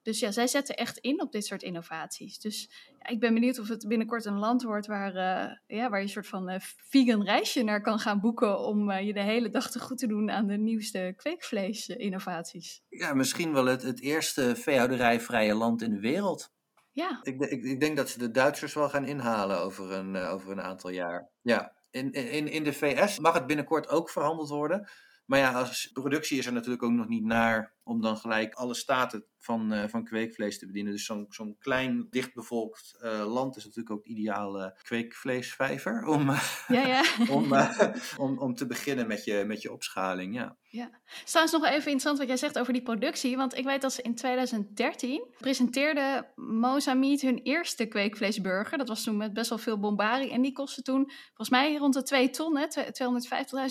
Dus 0.02 0.20
ja, 0.20 0.30
zij 0.30 0.46
zetten 0.46 0.74
echt 0.74 0.98
in 0.98 1.20
op 1.20 1.32
dit 1.32 1.46
soort 1.46 1.62
innovaties. 1.62 2.38
Dus 2.38 2.70
ja, 2.98 3.08
ik 3.08 3.20
ben 3.20 3.34
benieuwd 3.34 3.58
of 3.58 3.68
het 3.68 3.88
binnenkort 3.88 4.24
een 4.24 4.38
land 4.38 4.62
wordt 4.62 4.86
waar, 4.86 5.14
uh, 5.14 5.78
ja, 5.78 5.90
waar 5.90 5.98
je 5.98 6.04
een 6.04 6.12
soort 6.12 6.26
van 6.26 6.50
uh, 6.50 6.56
vegan 6.60 7.24
reisje 7.24 7.62
naar 7.62 7.82
kan 7.82 7.98
gaan 7.98 8.20
boeken 8.20 8.58
om 8.58 8.90
uh, 8.90 9.06
je 9.06 9.12
de 9.12 9.22
hele 9.22 9.50
dag 9.50 9.70
te 9.70 9.80
goed 9.80 9.98
te 9.98 10.06
doen 10.06 10.30
aan 10.30 10.46
de 10.46 10.56
nieuwste 10.56 11.12
kweekvlees-innovaties. 11.16 12.82
Ja, 12.88 13.14
misschien 13.14 13.52
wel 13.52 13.66
het, 13.66 13.82
het 13.82 14.00
eerste 14.00 14.56
veehouderijvrije 14.56 15.54
land 15.54 15.82
in 15.82 15.90
de 15.90 16.00
wereld. 16.00 16.52
Ja. 16.92 17.20
Ik, 17.22 17.40
ik, 17.40 17.62
ik 17.62 17.80
denk 17.80 17.96
dat 17.96 18.08
ze 18.08 18.18
de 18.18 18.30
Duitsers 18.30 18.74
wel 18.74 18.88
gaan 18.88 19.04
inhalen 19.04 19.58
over 19.58 19.92
een, 19.92 20.16
over 20.16 20.50
een 20.50 20.62
aantal 20.62 20.90
jaar. 20.90 21.30
Ja, 21.42 21.72
in, 21.90 22.12
in, 22.12 22.48
in 22.48 22.64
de 22.64 22.72
VS 22.72 23.18
mag 23.18 23.34
het 23.34 23.46
binnenkort 23.46 23.88
ook 23.88 24.10
verhandeld 24.10 24.48
worden. 24.48 24.88
Maar 25.32 25.40
ja, 25.40 25.52
als 25.52 25.90
productie 25.92 26.38
is 26.38 26.46
er 26.46 26.52
natuurlijk 26.52 26.82
ook 26.82 26.90
nog 26.90 27.08
niet 27.08 27.24
naar 27.24 27.74
om 27.84 28.00
dan 28.00 28.16
gelijk 28.16 28.54
alle 28.54 28.74
staten 28.74 29.24
van, 29.38 29.72
uh, 29.72 29.84
van 29.88 30.04
kweekvlees 30.04 30.58
te 30.58 30.66
bedienen. 30.66 30.92
Dus 30.92 31.04
zo'n 31.04 31.26
zo'n 31.28 31.56
klein, 31.58 32.06
dichtbevolkt 32.10 32.98
uh, 33.02 33.32
land 33.32 33.56
is 33.56 33.64
natuurlijk 33.64 33.94
ook 33.94 34.04
ideale 34.04 34.78
kweekvleesvijver 34.82 36.04
om, 36.06 36.30
ja, 36.68 36.86
ja. 36.86 37.04
om, 37.36 37.52
uh, 37.52 37.78
om, 38.16 38.38
om 38.38 38.54
te 38.54 38.66
beginnen 38.66 39.06
met 39.06 39.24
je, 39.24 39.44
met 39.46 39.62
je 39.62 39.72
opschaling. 39.72 40.34
Ja. 40.34 40.56
Ja. 40.62 40.90
Trouwens 41.24 41.54
nog 41.54 41.64
even 41.64 41.76
interessant 41.76 42.18
wat 42.18 42.26
jij 42.26 42.36
zegt 42.36 42.58
over 42.58 42.72
die 42.72 42.82
productie. 42.82 43.36
Want 43.36 43.56
ik 43.56 43.64
weet 43.64 43.82
dat 43.82 43.92
ze 43.92 44.02
in 44.02 44.14
2013 44.14 45.24
presenteerde 45.38 46.32
Mozambique 46.34 47.26
hun 47.26 47.38
eerste 47.42 47.86
kweekvleesburger. 47.86 48.78
Dat 48.78 48.88
was 48.88 49.02
toen 49.02 49.16
met 49.16 49.32
best 49.32 49.48
wel 49.48 49.58
veel 49.58 49.78
bombarie. 49.78 50.30
En 50.30 50.42
die 50.42 50.52
kostte 50.52 50.82
toen 50.82 51.10
volgens 51.26 51.50
mij 51.50 51.76
rond 51.76 51.94
de 51.94 52.02
2 52.02 52.30
ton, 52.30 52.58
250.000 52.58 52.68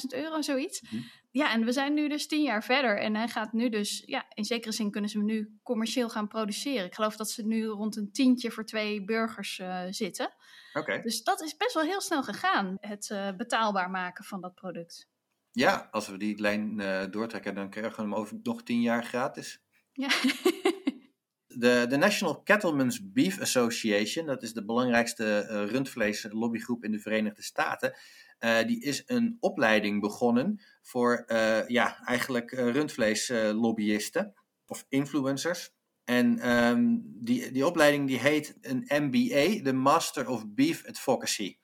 euro, 0.10 0.42
zoiets. 0.42 0.81
Mm 0.81 0.90
-hmm. 0.90 1.10
Ja, 1.31 1.54
en 1.54 1.66
we 1.66 1.72
zijn 1.72 1.94
nu 1.94 2.07
dus 2.07 2.28
tien 2.28 2.44
jaar 2.44 2.63
verder. 2.63 3.00
En 3.00 3.16
hij 3.16 3.28
gaat 3.28 3.54
nu 3.54 3.69
dus, 3.69 4.04
ja, 4.06 4.25
in 4.33 4.44
zekere 4.44 4.74
zin 4.74 4.92
kunnen 4.92 5.10
ze 5.10 5.18
hem 5.18 5.25
nu 5.25 5.60
commercieel 5.63 6.10
gaan 6.10 6.28
produceren. 6.28 6.86
Ik 6.86 6.95
geloof 6.95 7.16
dat 7.16 7.30
ze 7.30 7.45
nu 7.45 7.66
rond 7.66 7.95
een 7.95 8.12
tientje 8.12 8.51
voor 8.51 8.66
twee 8.66 9.06
burgers 9.06 9.60
uh, 9.60 9.83
zitten. 9.89 10.25
Oké. 10.74 10.80
Okay. 10.80 11.01
Dus 11.01 11.24
dat 11.24 11.42
is 11.42 11.57
best 11.57 11.74
wel 11.74 11.83
heel 11.83 12.01
snel 12.01 12.24
gegaan, 12.24 12.78
het 12.80 13.10
uh, 13.10 13.31
betaalbaar 13.38 13.89
maken 13.89 14.24
van 14.24 14.42
dat 14.42 14.56
product. 14.56 15.10
Ja, 15.51 15.88
als 15.92 16.07
we 16.07 16.18
die 16.18 16.39
lijn 16.39 16.80
uh, 16.80 17.04
doortrekken, 17.10 17.56
dan 17.56 17.69
krijgen 17.69 17.95
we 17.95 18.01
hem 18.01 18.16
over 18.16 18.39
nog 18.44 18.63
tien 18.63 18.81
jaar 18.81 19.04
gratis. 19.04 19.62
Ja. 19.92 20.10
De, 21.54 21.86
de 21.89 21.98
National 21.98 22.44
Cattlemen's 22.44 23.12
Beef 23.12 23.39
Association, 23.39 24.25
dat 24.25 24.44
is 24.44 24.54
de 24.54 24.66
belangrijkste 24.66 25.48
uh, 25.50 25.72
rundvleeslobbygroep 25.72 26.84
in 26.84 26.92
de 26.92 27.00
Verenigde 27.00 27.42
Staten, 27.42 27.94
uh, 28.42 28.68
die 28.68 28.84
is 28.84 29.04
een 29.06 29.38
opleiding 29.40 30.02
begonnen 30.02 30.62
voor 30.82 31.24
uh, 31.28 31.68
ja, 31.68 32.06
eigenlijk 32.06 32.52
rundvleeslobbyisten 32.52 34.34
of 34.66 34.86
influencers. 34.90 35.72
En 36.04 36.52
um, 36.52 37.02
die, 37.06 37.52
die 37.52 37.66
opleiding 37.66 38.08
die 38.08 38.20
heet 38.20 38.58
een 38.62 38.86
MBA, 38.88 39.64
de 39.64 39.74
Master 39.74 40.30
of 40.30 40.46
Beef 40.48 40.86
Advocacy. 40.88 41.58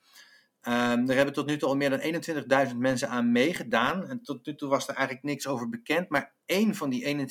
Um, 0.62 1.06
daar 1.06 1.16
hebben 1.16 1.34
tot 1.34 1.46
nu 1.46 1.56
toe 1.56 1.68
al 1.68 1.76
meer 1.76 1.90
dan 1.90 2.68
21.000 2.70 2.76
mensen 2.76 3.08
aan 3.08 3.32
meegedaan. 3.32 4.08
En 4.08 4.22
tot 4.22 4.46
nu 4.46 4.54
toe 4.54 4.68
was 4.68 4.88
er 4.88 4.94
eigenlijk 4.94 5.26
niks 5.26 5.46
over 5.46 5.68
bekend. 5.68 6.08
Maar 6.08 6.34
één 6.46 6.74
van 6.74 6.90
die 6.90 7.28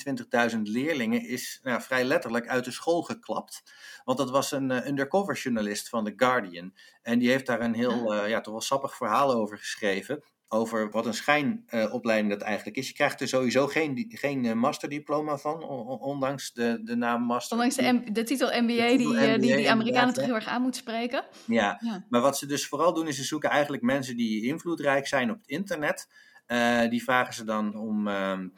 21.000 0.50 0.58
leerlingen 0.62 1.28
is 1.28 1.60
nou, 1.62 1.82
vrij 1.82 2.04
letterlijk 2.04 2.48
uit 2.48 2.64
de 2.64 2.70
school 2.70 3.02
geklapt. 3.02 3.62
Want 4.04 4.18
dat 4.18 4.30
was 4.30 4.52
een 4.52 4.70
uh, 4.70 4.86
undercover 4.86 5.36
journalist 5.36 5.88
van 5.88 6.04
The 6.04 6.12
Guardian. 6.16 6.74
En 7.02 7.18
die 7.18 7.28
heeft 7.28 7.46
daar 7.46 7.60
een 7.60 7.74
heel, 7.74 8.14
uh, 8.14 8.28
ja, 8.28 8.40
toch 8.40 8.52
wel 8.52 8.62
sappig 8.62 8.96
verhaal 8.96 9.32
over 9.32 9.58
geschreven. 9.58 10.22
Over 10.48 10.90
wat 10.90 11.06
een 11.06 11.14
schijnopleiding 11.14 12.32
uh, 12.32 12.38
dat 12.38 12.46
eigenlijk 12.46 12.76
is. 12.76 12.88
Je 12.88 12.94
krijgt 12.94 13.20
er 13.20 13.28
sowieso 13.28 13.66
geen, 13.66 14.06
geen 14.08 14.44
uh, 14.44 14.52
masterdiploma 14.52 15.36
van, 15.36 15.62
ondanks 16.00 16.52
de, 16.52 16.80
de 16.84 16.96
naam 16.96 17.22
master. 17.22 17.56
Ondanks 17.56 17.76
de, 17.76 18.12
de 18.12 18.22
titel 18.22 18.46
MBA, 18.46 18.88
de 18.88 18.96
titel 18.96 19.12
die, 19.12 19.20
MBA 19.20 19.38
die 19.38 19.56
die 19.56 19.70
Amerikanen 19.70 20.14
toch 20.14 20.24
heel 20.24 20.34
erg 20.34 20.46
aan 20.46 20.62
moet 20.62 20.76
spreken. 20.76 21.24
Ja. 21.44 21.78
ja, 21.80 22.04
maar 22.08 22.20
wat 22.20 22.38
ze 22.38 22.46
dus 22.46 22.66
vooral 22.66 22.94
doen 22.94 23.08
is 23.08 23.16
ze 23.16 23.24
zoeken 23.24 23.50
eigenlijk 23.50 23.82
mensen 23.82 24.16
die 24.16 24.44
invloedrijk 24.44 25.06
zijn 25.06 25.30
op 25.30 25.36
het 25.36 25.48
internet. 25.48 26.08
Uh, 26.46 26.88
die 26.88 27.02
vragen 27.02 27.34
ze 27.34 27.44
dan 27.44 27.76
om 27.76 28.08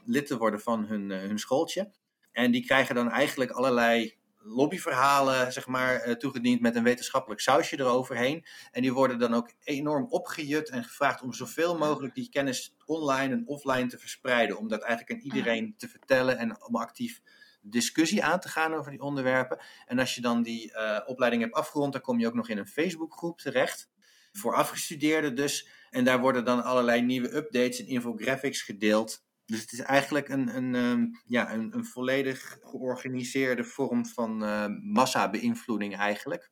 lid 0.04 0.26
te 0.26 0.38
worden 0.38 0.60
van 0.60 0.84
hun, 0.84 1.10
hun 1.10 1.38
schooltje. 1.38 1.90
En 2.32 2.50
die 2.50 2.64
krijgen 2.64 2.94
dan 2.94 3.10
eigenlijk 3.10 3.50
allerlei 3.50 4.19
lobbyverhalen 4.42 5.52
zeg 5.52 5.66
maar, 5.66 6.08
uh, 6.08 6.14
toegediend 6.14 6.60
met 6.60 6.76
een 6.76 6.82
wetenschappelijk 6.82 7.40
sausje 7.40 7.78
eroverheen. 7.78 8.44
En 8.70 8.82
die 8.82 8.92
worden 8.92 9.18
dan 9.18 9.34
ook 9.34 9.52
enorm 9.64 10.06
opgejut 10.08 10.68
en 10.68 10.84
gevraagd 10.84 11.22
om 11.22 11.32
zoveel 11.32 11.78
mogelijk 11.78 12.14
die 12.14 12.28
kennis 12.28 12.76
online 12.84 13.34
en 13.34 13.46
offline 13.46 13.86
te 13.86 13.98
verspreiden. 13.98 14.58
Om 14.58 14.68
dat 14.68 14.82
eigenlijk 14.82 15.20
aan 15.20 15.26
iedereen 15.26 15.74
te 15.76 15.88
vertellen 15.88 16.38
en 16.38 16.62
om 16.62 16.76
actief 16.76 17.20
discussie 17.62 18.24
aan 18.24 18.40
te 18.40 18.48
gaan 18.48 18.74
over 18.74 18.90
die 18.90 19.00
onderwerpen. 19.00 19.58
En 19.86 19.98
als 19.98 20.14
je 20.14 20.20
dan 20.20 20.42
die 20.42 20.72
uh, 20.72 20.98
opleiding 21.06 21.42
hebt 21.42 21.54
afgerond, 21.54 21.92
dan 21.92 22.02
kom 22.02 22.18
je 22.18 22.26
ook 22.26 22.34
nog 22.34 22.48
in 22.48 22.58
een 22.58 22.68
Facebookgroep 22.68 23.38
terecht. 23.38 23.90
Voor 24.32 24.54
afgestudeerden 24.54 25.34
dus. 25.34 25.68
En 25.90 26.04
daar 26.04 26.20
worden 26.20 26.44
dan 26.44 26.62
allerlei 26.62 27.02
nieuwe 27.02 27.34
updates 27.34 27.80
en 27.80 27.86
infographics 27.86 28.62
gedeeld. 28.62 29.24
Dus 29.50 29.60
het 29.60 29.72
is 29.72 29.80
eigenlijk 29.80 30.28
een, 30.28 30.56
een, 30.56 30.74
um, 30.74 31.20
ja, 31.24 31.52
een, 31.52 31.74
een 31.74 31.84
volledig 31.84 32.58
georganiseerde 32.60 33.64
vorm 33.64 34.06
van 34.06 34.42
uh, 34.42 34.66
massabeïnvloeding 34.82 35.96
eigenlijk. 35.96 36.50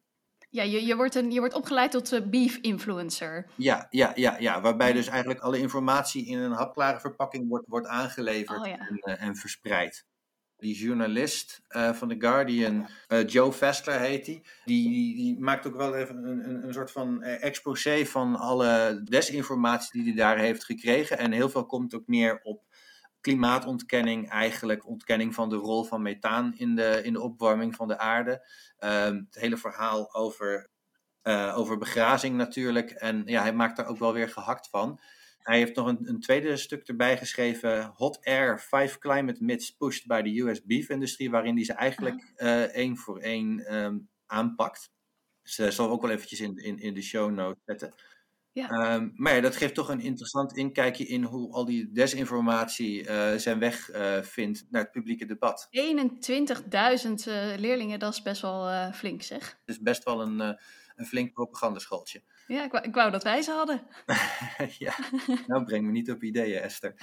Ja, 0.50 0.62
je, 0.62 0.86
je, 0.86 0.96
wordt 0.96 1.14
een, 1.14 1.30
je 1.30 1.38
wordt 1.38 1.54
opgeleid 1.54 1.90
tot 1.90 2.12
uh, 2.12 2.20
beef 2.28 2.56
influencer. 2.56 3.50
Ja, 3.56 3.86
ja, 3.90 4.12
ja, 4.14 4.38
ja, 4.38 4.60
waarbij 4.60 4.92
dus 4.92 5.06
eigenlijk 5.06 5.40
alle 5.40 5.58
informatie 5.58 6.26
in 6.26 6.38
een 6.38 6.52
hapklare 6.52 7.00
verpakking 7.00 7.48
wordt, 7.48 7.66
wordt 7.68 7.86
aangeleverd 7.86 8.60
Oh, 8.60 8.66
ja. 8.66 8.78
en, 8.78 8.98
eh, 8.98 9.22
en 9.22 9.36
verspreid. 9.36 10.06
Die 10.56 10.76
journalist 10.76 11.60
eh, 11.68 11.92
van 11.92 12.08
The 12.08 12.16
Guardian, 12.18 12.88
eh, 13.06 13.26
Joe 13.26 13.52
Fessler 13.52 14.00
heet 14.00 14.24
die, 14.24 14.42
die, 14.64 14.88
die, 14.88 15.14
die 15.14 15.38
maakt 15.38 15.66
ook 15.66 15.76
wel 15.76 15.96
even 15.96 16.24
een, 16.24 16.48
een, 16.48 16.66
een 16.66 16.72
soort 16.72 16.90
van 16.90 17.22
eh, 17.22 17.44
exposé 17.44 18.06
van 18.06 18.36
alle 18.36 19.00
desinformatie 19.04 20.02
die 20.02 20.12
hij 20.12 20.22
daar 20.22 20.38
heeft 20.38 20.64
gekregen. 20.64 21.18
En 21.18 21.32
heel 21.32 21.48
veel 21.48 21.66
komt 21.66 21.94
ook 21.94 22.06
neer 22.06 22.40
op 22.42 22.67
klimaatontkenning 23.28 24.28
eigenlijk, 24.28 24.86
ontkenning 24.86 25.34
van 25.34 25.48
de 25.48 25.56
rol 25.56 25.84
van 25.84 26.02
methaan 26.02 26.54
in 26.56 26.74
de, 26.74 27.00
in 27.04 27.12
de 27.12 27.20
opwarming 27.20 27.74
van 27.74 27.88
de 27.88 27.98
aarde. 27.98 28.48
Ehm, 28.78 29.14
het 29.14 29.34
hele 29.34 29.56
verhaal 29.56 30.14
over, 30.14 30.68
eh, 31.22 31.58
over 31.58 31.78
begrazing 31.78 32.36
natuurlijk. 32.36 32.90
En 32.90 33.22
ja, 33.26 33.42
hij 33.42 33.52
maakt 33.52 33.76
daar 33.76 33.86
ook 33.86 33.98
wel 33.98 34.12
weer 34.12 34.28
gehakt 34.28 34.68
van. 34.68 35.00
Hij 35.38 35.58
heeft 35.58 35.76
nog 35.76 35.86
een, 35.86 36.08
een 36.08 36.20
tweede 36.20 36.56
stuk 36.56 36.88
erbij 36.88 37.18
geschreven, 37.18 37.92
Hot 37.94 38.24
Air, 38.24 38.58
Five 38.58 38.98
Climate 38.98 39.44
Myths 39.44 39.70
Pushed 39.70 40.06
by 40.06 40.22
the 40.22 40.40
US 40.40 40.64
Beef 40.64 40.88
Industry, 40.88 41.30
waarin 41.30 41.54
hij 41.54 41.64
ze 41.64 41.72
eigenlijk 41.72 42.32
eh, 42.34 42.62
één 42.62 42.96
voor 42.96 43.18
één 43.18 43.66
ehm, 43.66 43.98
aanpakt. 44.26 44.90
Dus 45.42 45.58
uh, 45.58 45.68
zal 45.68 45.90
ook 45.90 46.02
wel 46.02 46.10
eventjes 46.10 46.40
in, 46.40 46.56
in, 46.56 46.78
in 46.78 46.94
de 46.94 47.02
show 47.02 47.30
notes 47.30 47.62
zetten. 47.64 47.94
Ja. 48.58 48.68
Ehm, 48.68 49.08
maar 49.14 49.34
ja, 49.34 49.40
dat 49.40 49.56
geeft 49.56 49.74
toch 49.74 49.88
een 49.88 50.00
interessant 50.00 50.56
inkijkje 50.56 51.06
in 51.06 51.22
hoe 51.22 51.52
al 51.52 51.64
die 51.64 51.92
desinformatie 51.92 53.06
eh, 53.06 53.36
zijn 53.36 53.58
weg 53.58 53.90
eh, 53.90 54.22
vindt 54.22 54.66
naar 54.70 54.82
het 54.82 54.90
publieke 54.90 55.26
debat. 55.26 55.68
21.000 55.70 55.76
eh, 57.26 57.56
leerlingen, 57.56 57.98
dat 57.98 58.12
is 58.12 58.22
best 58.22 58.42
wel 58.42 58.92
flink 58.92 59.22
zeg. 59.22 59.48
Het 59.48 59.76
is 59.76 59.80
best 59.80 60.04
wel 60.04 60.22
een, 60.22 60.40
een 60.96 61.06
flink 61.06 61.32
propagandaschooltje. 61.32 62.22
Ja, 62.46 62.64
ik 62.64 62.72
wou, 62.72 62.84
ik 62.84 62.94
wou 62.94 63.10
dat 63.10 63.22
wij 63.22 63.42
ze 63.42 63.50
hadden. 63.50 63.86
ja, 64.86 64.94
nou 65.46 65.64
breng 65.64 65.84
me 65.86 65.90
niet 65.90 66.10
op 66.10 66.22
ideeën, 66.22 66.60
Esther. 66.60 66.94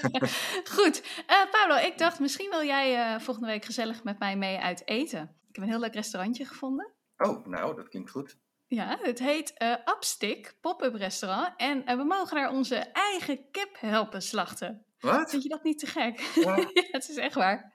Goed, 0.76 1.24
Paolo, 1.50 1.86
ik 1.86 1.98
dacht 1.98 2.20
misschien 2.20 2.50
wil 2.50 2.64
jij 2.64 3.20
volgende 3.20 3.48
week 3.48 3.64
gezellig 3.64 4.04
met 4.04 4.18
mij 4.18 4.36
mee 4.36 4.58
uit 4.58 4.82
eten. 4.88 5.22
Ik 5.48 5.54
heb 5.54 5.64
een 5.64 5.70
heel 5.70 5.80
leuk 5.80 5.94
restaurantje 5.94 6.44
gevonden. 6.44 6.92
Oh, 7.16 7.46
nou, 7.46 7.76
dat 7.76 7.88
klinkt 7.88 8.10
goed. 8.10 8.36
Ja, 8.74 8.98
het 9.02 9.18
heet 9.18 9.54
Upstick, 9.84 10.54
pop-up 10.60 10.94
restaurant. 10.94 11.52
En 11.56 11.86
eh, 11.86 11.96
we 11.96 12.04
mogen 12.04 12.36
daar 12.36 12.50
onze 12.50 12.76
eigen 12.76 13.50
kip 13.50 13.76
helpen 13.78 14.22
slachten. 14.22 14.84
Wat? 15.00 15.30
Vind 15.30 15.42
je 15.42 15.48
dat 15.48 15.62
niet 15.62 15.78
te 15.78 15.86
gek? 15.86 16.20
Ja. 16.34 16.56
ja, 16.74 16.82
het 16.90 17.08
is 17.08 17.16
echt 17.16 17.34
waar. 17.34 17.72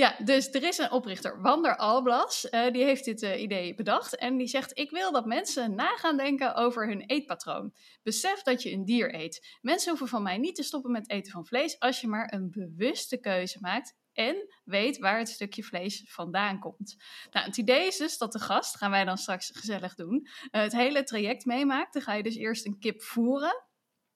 Ja, 0.00 0.16
dus 0.24 0.50
er 0.50 0.62
is 0.62 0.78
een 0.78 0.90
oprichter, 0.90 1.40
Wander 1.40 1.76
Alblas, 1.76 2.48
eh, 2.48 2.72
die 2.72 2.84
heeft 2.84 3.04
dit 3.04 3.22
eh, 3.22 3.42
idee 3.42 3.74
bedacht. 3.74 4.16
En 4.16 4.36
die 4.36 4.46
zegt, 4.46 4.78
ik 4.78 4.90
wil 4.90 5.12
dat 5.12 5.26
mensen 5.26 5.74
na 5.74 5.96
gaan 5.96 6.16
denken 6.16 6.54
over 6.54 6.88
hun 6.88 7.00
eetpatroon. 7.06 7.74
Besef 8.02 8.42
dat 8.42 8.62
je 8.62 8.72
een 8.72 8.84
dier 8.84 9.14
eet. 9.14 9.58
Mensen 9.60 9.88
hoeven 9.88 10.08
van 10.08 10.22
mij 10.22 10.38
niet 10.38 10.54
te 10.54 10.62
stoppen 10.62 10.90
met 10.90 11.10
eten 11.10 11.32
van 11.32 11.46
vlees 11.46 11.78
als 11.78 12.00
je 12.00 12.08
maar 12.08 12.32
een 12.32 12.50
bewuste 12.50 13.20
keuze 13.20 13.58
maakt 13.60 13.96
en 14.12 14.54
weet 14.64 14.98
waar 14.98 15.18
het 15.18 15.28
stukje 15.28 15.62
vlees 15.62 16.04
vandaan 16.08 16.58
komt. 16.58 16.96
Nou, 17.30 17.46
het 17.46 17.56
idee 17.56 17.86
is 17.86 17.96
dus 17.96 18.18
dat 18.18 18.32
de 18.32 18.38
gast, 18.38 18.76
gaan 18.76 18.90
wij 18.90 19.04
dan 19.04 19.18
straks 19.18 19.50
gezellig 19.54 19.94
doen, 19.94 20.28
eh, 20.50 20.62
het 20.62 20.72
hele 20.72 21.02
traject 21.02 21.44
meemaakt. 21.44 21.92
Dan 21.92 22.02
ga 22.02 22.14
je 22.14 22.22
dus 22.22 22.36
eerst 22.36 22.66
een 22.66 22.78
kip 22.78 23.02
voeren. 23.02 23.64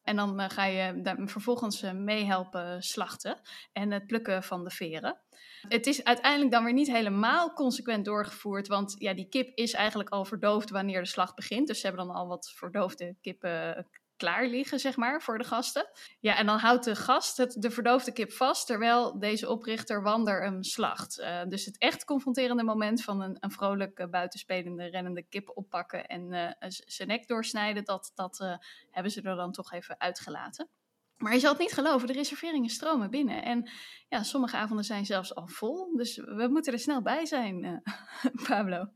En 0.02 0.16
dan 0.16 0.50
ga 0.50 0.64
je 0.64 1.00
daar 1.00 1.16
vervolgens 1.24 1.82
eh, 1.82 1.92
meehelpen 1.92 2.82
slachten 2.82 3.40
en 3.72 3.90
het 3.90 4.06
plukken 4.06 4.42
van 4.42 4.64
de 4.64 4.70
veren. 4.70 5.22
Het 5.68 5.86
is 5.86 6.04
uiteindelijk 6.04 6.52
dan 6.52 6.64
weer 6.64 6.72
niet 6.72 6.90
helemaal 6.92 7.52
consequent 7.52 8.04
doorgevoerd, 8.04 8.68
want 8.68 8.94
ja, 8.98 9.14
die 9.14 9.28
kip 9.28 9.56
is 9.56 9.72
eigenlijk 9.72 10.10
al 10.10 10.24
verdoofd 10.24 10.70
wanneer 10.70 11.00
de 11.02 11.08
slacht 11.08 11.34
begint. 11.34 11.66
Dus 11.66 11.80
ze 11.80 11.86
hebben 11.86 12.06
dan 12.06 12.14
al 12.14 12.28
wat 12.28 12.52
verdoofde 12.54 13.16
kippen 13.20 13.76
eh, 13.76 13.84
klaar 14.16 14.46
liggen, 14.46 14.80
zeg 14.80 14.96
maar, 14.96 15.22
voor 15.22 15.38
de 15.38 15.44
gasten. 15.44 15.90
Ja, 16.20 16.36
en 16.36 16.46
dan 16.46 16.58
houdt 16.58 16.84
de 16.84 16.96
gast 16.96 17.36
het, 17.36 17.56
de 17.58 17.70
verdoofde 17.70 18.12
kip 18.12 18.32
vast, 18.32 18.66
terwijl 18.66 19.18
deze 19.18 19.48
oprichter 19.48 20.02
Wander 20.02 20.42
hem 20.42 20.62
slacht. 20.62 21.18
Eh, 21.18 21.42
dus 21.48 21.64
het 21.64 21.78
echt 21.78 22.04
confronterende 22.04 22.62
moment 22.62 23.02
van 23.02 23.20
een, 23.20 23.36
een 23.40 23.50
vrolijk 23.50 24.10
buitenspelende 24.10 24.84
rennende 24.84 25.22
kip 25.22 25.50
oppakken 25.54 26.06
en 26.06 26.32
eh, 26.32 26.68
zijn 26.68 27.08
nek 27.08 27.26
doorsnijden, 27.28 27.84
dat, 27.84 28.12
dat 28.14 28.58
hebben 28.90 29.12
ze 29.12 29.22
er 29.22 29.36
dan 29.36 29.52
toch 29.52 29.72
even 29.72 30.00
uitgelaten. 30.00 30.68
Maar 31.24 31.32
je 31.32 31.40
zal 31.40 31.50
het 31.50 31.60
niet 31.60 31.72
geloven, 31.72 32.06
de 32.06 32.12
reserveringen 32.12 32.70
stromen 32.70 33.10
binnen. 33.10 33.42
En 33.42 33.70
ja, 34.08 34.22
sommige 34.22 34.56
avonden 34.56 34.84
zijn 34.84 35.06
zelfs 35.06 35.34
al 35.34 35.46
vol. 35.46 35.96
Dus 35.96 36.16
we 36.16 36.48
moeten 36.50 36.72
er 36.72 36.78
snel 36.78 37.02
bij 37.02 37.26
zijn, 37.26 37.64
eh, 37.64 38.42
Pablo. 38.48 38.86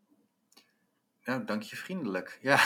Nou, 1.25 1.45
dank 1.45 1.63
je 1.63 1.77
vriendelijk. 1.77 2.39
Ja, 2.43 2.61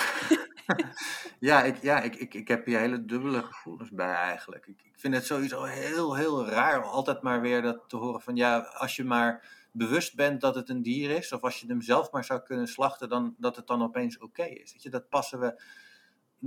ja, 1.51 1.63
ik, 1.63 1.83
ja 1.83 2.01
ik, 2.01 2.17
ik, 2.17 2.35
ik 2.35 2.49
heb 2.49 2.67
hier 2.67 2.79
hele 2.79 3.05
dubbele 3.05 3.43
gevoelens 3.43 3.91
bij 3.91 4.15
eigenlijk. 4.15 4.67
Ik, 4.67 4.83
ik 4.83 4.99
vind 4.99 5.15
het 5.15 5.27
sowieso 5.27 5.63
heel, 5.63 6.17
heel 6.17 6.49
raar 6.49 6.83
om 6.83 6.91
altijd 6.91 7.23
maar 7.23 7.41
weer 7.41 7.63
dat 7.63 7.85
te 7.87 7.97
horen 7.97 8.21
van 8.21 8.37
ja, 8.37 8.59
als 8.59 8.97
je 8.97 9.05
maar 9.05 9.47
bewust 9.73 10.15
bent 10.15 10.41
dat 10.41 10.55
het 10.55 10.69
een 10.69 10.83
dier 10.83 11.11
is, 11.11 11.33
of 11.33 11.43
als 11.43 11.61
je 11.61 11.67
hem 11.67 11.83
zelf 11.83 12.11
maar 12.11 12.25
zou 12.25 12.41
kunnen 12.41 12.67
slachten, 12.67 13.09
dan 13.09 13.35
dat 13.39 13.57
het 13.57 13.67
dan 13.67 13.83
opeens 13.83 14.19
oké 14.19 14.45
is. 14.45 14.73
Weet 14.73 14.83
je, 14.83 14.91
dat 14.91 15.09
passen 15.09 15.41
we. 15.41 15.63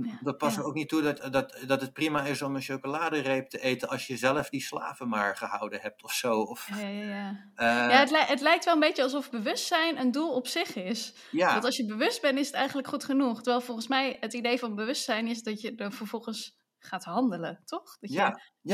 Ja, 0.02 0.18
dat 0.22 0.40
ja. 0.40 0.56
we 0.56 0.64
ook 0.64 0.74
niet 0.74 0.88
toe 0.88 1.02
dat, 1.02 1.32
dat, 1.32 1.58
dat 1.66 1.80
het 1.80 1.92
prima 1.92 2.22
is 2.24 2.42
om 2.42 2.54
een 2.54 2.62
chocoladereep 2.62 3.48
te 3.48 3.60
eten 3.60 3.88
als 3.88 4.06
je 4.06 4.16
zelf 4.16 4.48
die 4.48 4.60
slaven 4.60 5.08
maar 5.08 5.36
gehouden 5.36 5.80
hebt 5.80 6.02
of 6.02 6.12
zo. 6.12 6.40
Of, 6.40 6.68
Ja, 6.68 6.88
ja, 6.88 7.02
ja. 7.02 7.50
eh, 7.54 7.66
ja 7.66 7.98
het, 7.98 8.10
li- 8.10 8.16
het 8.26 8.40
lijkt 8.40 8.64
wel 8.64 8.74
een 8.74 8.80
beetje 8.80 9.02
alsof 9.02 9.30
bewustzijn 9.30 9.98
een 9.98 10.10
doel 10.10 10.34
op 10.34 10.46
zich 10.46 10.74
is. 10.74 11.14
ja. 11.30 11.52
Want 11.52 11.64
als 11.64 11.76
je 11.76 11.86
bewust 11.86 12.20
bent, 12.20 12.38
is 12.38 12.46
het 12.46 12.56
eigenlijk 12.56 12.88
goed 12.88 13.04
genoeg. 13.04 13.34
Terwijl 13.42 13.60
volgens 13.64 13.88
mij 13.88 14.16
het 14.20 14.32
idee 14.32 14.58
van 14.58 14.74
bewustzijn 14.74 15.26
is 15.26 15.42
dat 15.42 15.60
je 15.60 15.74
er 15.76 15.92
vervolgens 15.92 16.58
gaat 16.78 17.04
handelen, 17.04 17.62
toch? 17.64 17.96
Dat 18.00 18.12
je 18.12 18.18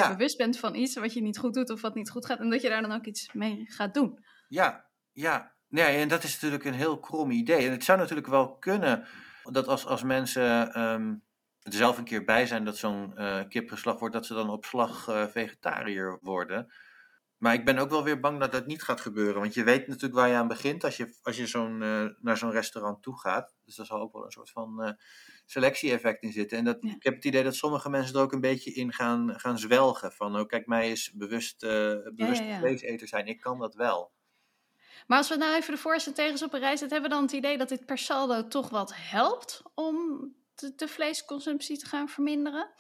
bewust 0.09 0.37
bent 0.37 0.59
van 0.59 0.75
iets 0.75 0.95
wat 0.95 1.13
je 1.13 1.23
niet 1.23 1.39
goed 1.39 1.55
doet 1.55 1.71
of 1.71 1.81
wat 1.81 1.95
niet 1.95 2.11
goed 2.11 2.27
gaat. 2.27 2.39
En 2.39 2.51
dat 2.51 2.63
je 2.63 2.69
daar 2.69 2.83
dan 2.83 2.93
ook 2.93 3.05
iets 3.07 3.33
mee 3.33 3.65
gaat 3.67 3.95
doen. 3.95 4.25
Ja, 4.49 4.87
ja. 5.13 5.55
Nee, 5.69 6.01
en 6.01 6.09
dat 6.09 6.23
is 6.25 6.33
natuurlijk 6.33 6.65
een 6.65 6.75
heel 6.75 6.99
krom 7.01 7.31
idee. 7.31 7.67
En 7.67 7.71
het 7.73 7.85
zou 7.85 7.99
natuurlijk 7.99 8.27
wel 8.29 8.57
kunnen 8.59 9.07
dat 9.43 9.69
als, 9.69 9.87
als 9.87 10.03
mensen 10.03 10.73
ehm, 10.73 11.15
er 11.63 11.73
zelf 11.73 11.99
een 11.99 12.05
keer 12.05 12.25
bij 12.25 12.47
zijn 12.47 12.65
dat 12.65 12.77
zo'n 12.77 13.17
eh 13.17 13.41
kip 13.49 13.69
geslacht 13.71 13.99
wordt, 13.99 14.15
dat 14.15 14.27
ze 14.27 14.35
dan 14.35 14.51
op 14.51 14.65
slag 14.65 15.09
eh, 15.09 15.27
vegetariër 15.27 16.19
worden. 16.21 16.73
Maar 17.37 17.55
ik 17.55 17.65
ben 17.65 17.79
ook 17.79 17.91
wel 17.91 18.05
weer 18.05 18.21
bang 18.21 18.41
dat 18.41 18.53
dat 18.53 18.67
niet 18.67 18.83
gaat 18.83 19.01
gebeuren. 19.01 19.41
Want 19.41 19.55
je 19.55 19.65
weet 19.65 19.87
natuurlijk 19.87 20.15
waar 20.15 20.29
je 20.29 20.35
aan 20.35 20.49
begint 20.49 20.85
als 20.85 20.97
je, 20.97 21.19
als 21.23 21.37
je 21.37 21.47
zo'n, 21.47 21.83
eh, 21.83 22.07
naar 22.21 22.37
zo'n 22.37 22.51
restaurant 22.51 23.03
toe 23.03 23.19
gaat. 23.21 23.55
Dus 23.65 23.77
daar 23.77 23.87
zal 23.87 24.01
ook 24.01 24.13
wel 24.13 24.25
een 24.25 24.31
soort 24.31 24.51
van 24.51 24.97
selectie-effect 25.47 26.23
in 26.23 26.33
zitten. 26.33 26.59
En 26.59 26.65
dat, 26.65 26.77
Ja. 26.81 26.95
ik 26.95 27.03
heb 27.03 27.15
het 27.15 27.25
idee 27.25 27.43
dat 27.43 27.55
sommige 27.55 27.91
mensen 27.91 28.15
er 28.15 28.23
ook 28.23 28.33
een 28.33 28.41
beetje 28.41 28.73
in 28.73 28.93
gaan, 28.93 29.41
gaan 29.41 29.59
zwelgen. 29.59 30.13
Van, 30.13 30.39
oh 30.39 30.47
kijk, 30.47 30.67
mij 30.67 30.91
is 30.91 31.13
bewust, 31.15 31.61
bewust 32.15 32.43
ja. 32.43 32.59
vleeseter 32.59 33.09
zijn. 33.09 33.27
Ik 33.27 33.41
kan 33.41 33.59
dat 33.59 33.75
wel. 33.75 34.13
Maar 35.07 35.19
als 35.19 35.29
we 35.29 35.37
nou 35.37 35.55
even 35.55 35.75
de 35.75 35.81
voor's 35.81 36.07
en 36.07 36.15
tegens 36.15 36.43
op 36.43 36.53
een 36.53 36.61
rij 36.61 36.77
zetten, 36.77 37.01
hebben 37.01 37.11
we 37.11 37.17
dan 37.17 37.25
het 37.25 37.37
idee 37.37 37.59
dat 37.59 37.69
dit 37.69 37.87
per 37.87 37.99
saldo 37.99 38.49
toch 38.49 38.69
wat 38.69 38.93
helpt 38.97 39.63
om 39.75 39.97
de, 40.55 40.73
de 40.77 40.89
vleesconsumptie 40.89 41.79
te 41.79 41.87
gaan 41.87 42.09
verminderen? 42.09 42.71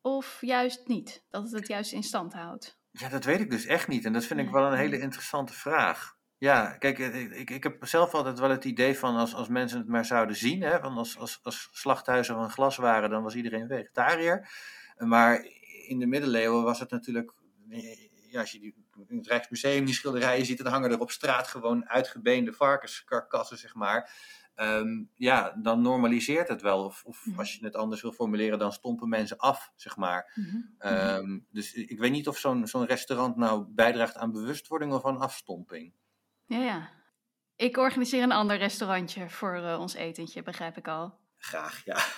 Of 0.00 0.38
juist 0.40 0.86
niet? 0.86 1.24
Dat 1.30 1.42
het 1.42 1.52
het 1.52 1.68
juist 1.68 1.92
in 1.92 2.02
stand 2.02 2.32
houdt? 2.32 2.78
Ja, 2.90 3.08
dat 3.08 3.24
weet 3.24 3.40
ik 3.40 3.50
dus 3.50 3.66
echt 3.66 3.88
niet. 3.88 4.04
En 4.04 4.12
dat 4.12 4.24
vind 4.24 4.40
ik 4.40 4.50
wel 4.50 4.72
een 4.72 4.78
hele 4.78 5.00
interessante 5.00 5.52
vraag. 5.52 6.16
Ja, 6.38 6.76
kijk, 6.78 6.98
eh, 6.98 7.20
ik, 7.20 7.30
ik, 7.30 7.50
ik 7.50 7.62
heb 7.62 7.86
zelf 7.86 8.14
altijd 8.14 8.38
wel 8.38 8.50
het 8.50 8.64
idee 8.64 8.98
van 8.98 9.16
als, 9.16 9.34
als 9.34 9.48
mensen 9.48 9.78
het 9.78 9.88
maar 9.88 10.04
zouden 10.04 10.36
zien, 10.36 10.62
hè, 10.62 10.80
van 10.80 10.96
als, 10.96 11.18
als, 11.18 11.40
als 11.42 11.68
slachthuizen 11.72 12.34
van 12.34 12.50
glas 12.50 12.76
waren, 12.76 13.10
dan 13.10 13.22
was 13.22 13.34
iedereen 13.34 13.68
vegetariër. 13.68 14.48
Maar 14.96 15.46
in 15.86 15.98
de 15.98 16.06
middeleeuwen 16.06 16.62
was 16.62 16.80
het 16.80 16.90
natuurlijk, 16.90 17.32
ja, 18.32 18.40
als 18.40 18.52
je 18.52 18.58
die, 18.58 18.74
in 19.08 19.16
het 19.16 19.26
Rijksmuseum 19.26 19.84
die 19.84 19.94
schilderijen 19.94 20.46
ziet, 20.46 20.58
dan 20.62 20.72
hangen 20.72 20.90
er 20.90 21.00
op 21.00 21.10
straat 21.10 21.48
gewoon 21.48 21.88
uitgebeende 21.88 22.52
varkenskarkassen, 22.52 23.58
zeg 23.58 23.74
maar. 23.74 24.10
Ehm, 24.54 25.04
ja, 25.14 25.50
dan 25.62 25.82
normaliseert 25.82 26.48
het 26.48 26.62
wel. 26.62 26.84
Of, 26.84 27.04
of 27.04 27.26
Mhm. 27.26 27.38
als 27.38 27.54
je 27.54 27.64
het 27.64 27.76
anders 27.76 28.02
wil 28.02 28.12
formuleren, 28.12 28.58
dan 28.58 28.72
stompen 28.72 29.08
mensen 29.08 29.36
af, 29.38 29.72
zeg 29.76 29.96
maar. 29.96 30.32
Ehm, 30.78 31.38
dus 31.50 31.72
ik 31.72 31.98
weet 31.98 32.10
niet 32.12 32.28
of 32.28 32.38
zo'n 32.38 32.66
zo'n 32.66 32.86
restaurant 32.86 33.36
nou 33.36 33.64
bijdraagt 33.68 34.16
aan 34.16 34.32
bewustwording 34.32 34.92
of 34.92 35.04
aan 35.06 35.18
afstomping. 35.18 35.92
Ja, 36.46 36.58
ja. 36.58 36.90
Ik 37.56 37.76
organiseer 37.76 38.22
een 38.22 38.32
ander 38.32 38.56
restaurantje 38.56 39.28
voor 39.30 39.54
eh, 39.56 39.78
ons 39.80 39.94
etentje, 39.94 40.42
begrijp 40.42 40.76
ik 40.76 40.88
al. 40.88 41.18
Graag, 41.38 41.84
ja. 41.84 41.98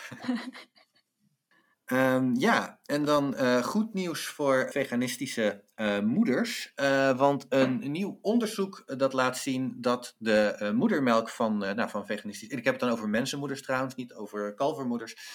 Ehm, 2.14 2.35
ja, 2.35 2.78
en 2.85 3.04
dan 3.04 3.35
eh, 3.35 3.62
goed 3.62 3.94
nieuws 3.94 4.26
voor 4.26 4.68
veganistische 4.71 5.62
uh, 5.76 6.00
moeders. 6.00 6.73
Uh, 6.76 7.18
want 7.18 7.47
een, 7.49 7.90
nieuw 7.92 8.18
onderzoek 8.23 8.83
dat 8.99 9.12
laat 9.12 9.38
zien 9.38 9.75
dat 9.80 10.14
de 10.18 10.73
moedermelk 10.75 11.28
van, 11.28 11.59
nou, 11.59 11.90
van 11.90 12.06
veganistisch. 12.06 12.49
Ik 12.49 12.64
heb 12.64 12.75
het 12.75 12.83
dan 12.83 12.90
over 12.90 13.09
mensenmoeders 13.09 13.62
trouwens, 13.62 13.94
niet 13.94 14.14
over 14.14 14.54
kalvermoeders. 14.54 15.33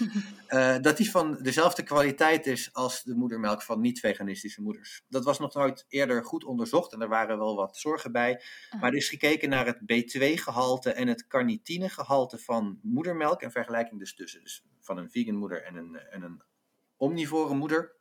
dat 0.81 0.97
die 0.97 1.11
van 1.11 1.37
dezelfde 1.41 1.83
kwaliteit 1.83 2.45
is 2.45 2.73
als 2.73 3.03
de 3.03 3.15
moedermelk 3.15 3.61
van 3.61 3.81
niet-veganistische 3.81 4.61
moeders. 4.61 5.01
Dat 5.07 5.23
was 5.23 5.39
nog 5.39 5.53
nooit 5.53 5.85
eerder 5.87 6.25
goed 6.25 6.43
onderzocht 6.43 6.93
en 6.93 7.01
er 7.01 7.09
waren 7.09 7.37
wel 7.37 7.55
wat 7.55 7.77
zorgen 7.77 8.11
bij. 8.11 8.41
Maar 8.79 8.89
er 8.89 8.97
is 8.97 9.09
gekeken 9.09 9.49
naar 9.49 9.65
het 9.65 9.79
B2-gehalte 9.81 10.91
en 10.91 11.07
het 11.07 11.27
carnitinegehalte 11.27 12.37
van 12.37 12.79
moedermelk. 12.81 13.41
En 13.41 13.51
vergelijking 13.51 13.99
dus 13.99 14.15
tussen 14.15 14.41
dus 14.41 14.63
van 14.89 14.97
een 14.97 15.11
vegan 15.11 15.35
moeder 15.35 15.63
en 15.63 15.75
een, 15.75 15.95
en 15.95 16.21
een 16.21 16.41
omnivore 16.99 17.53
moeder. 17.53 17.97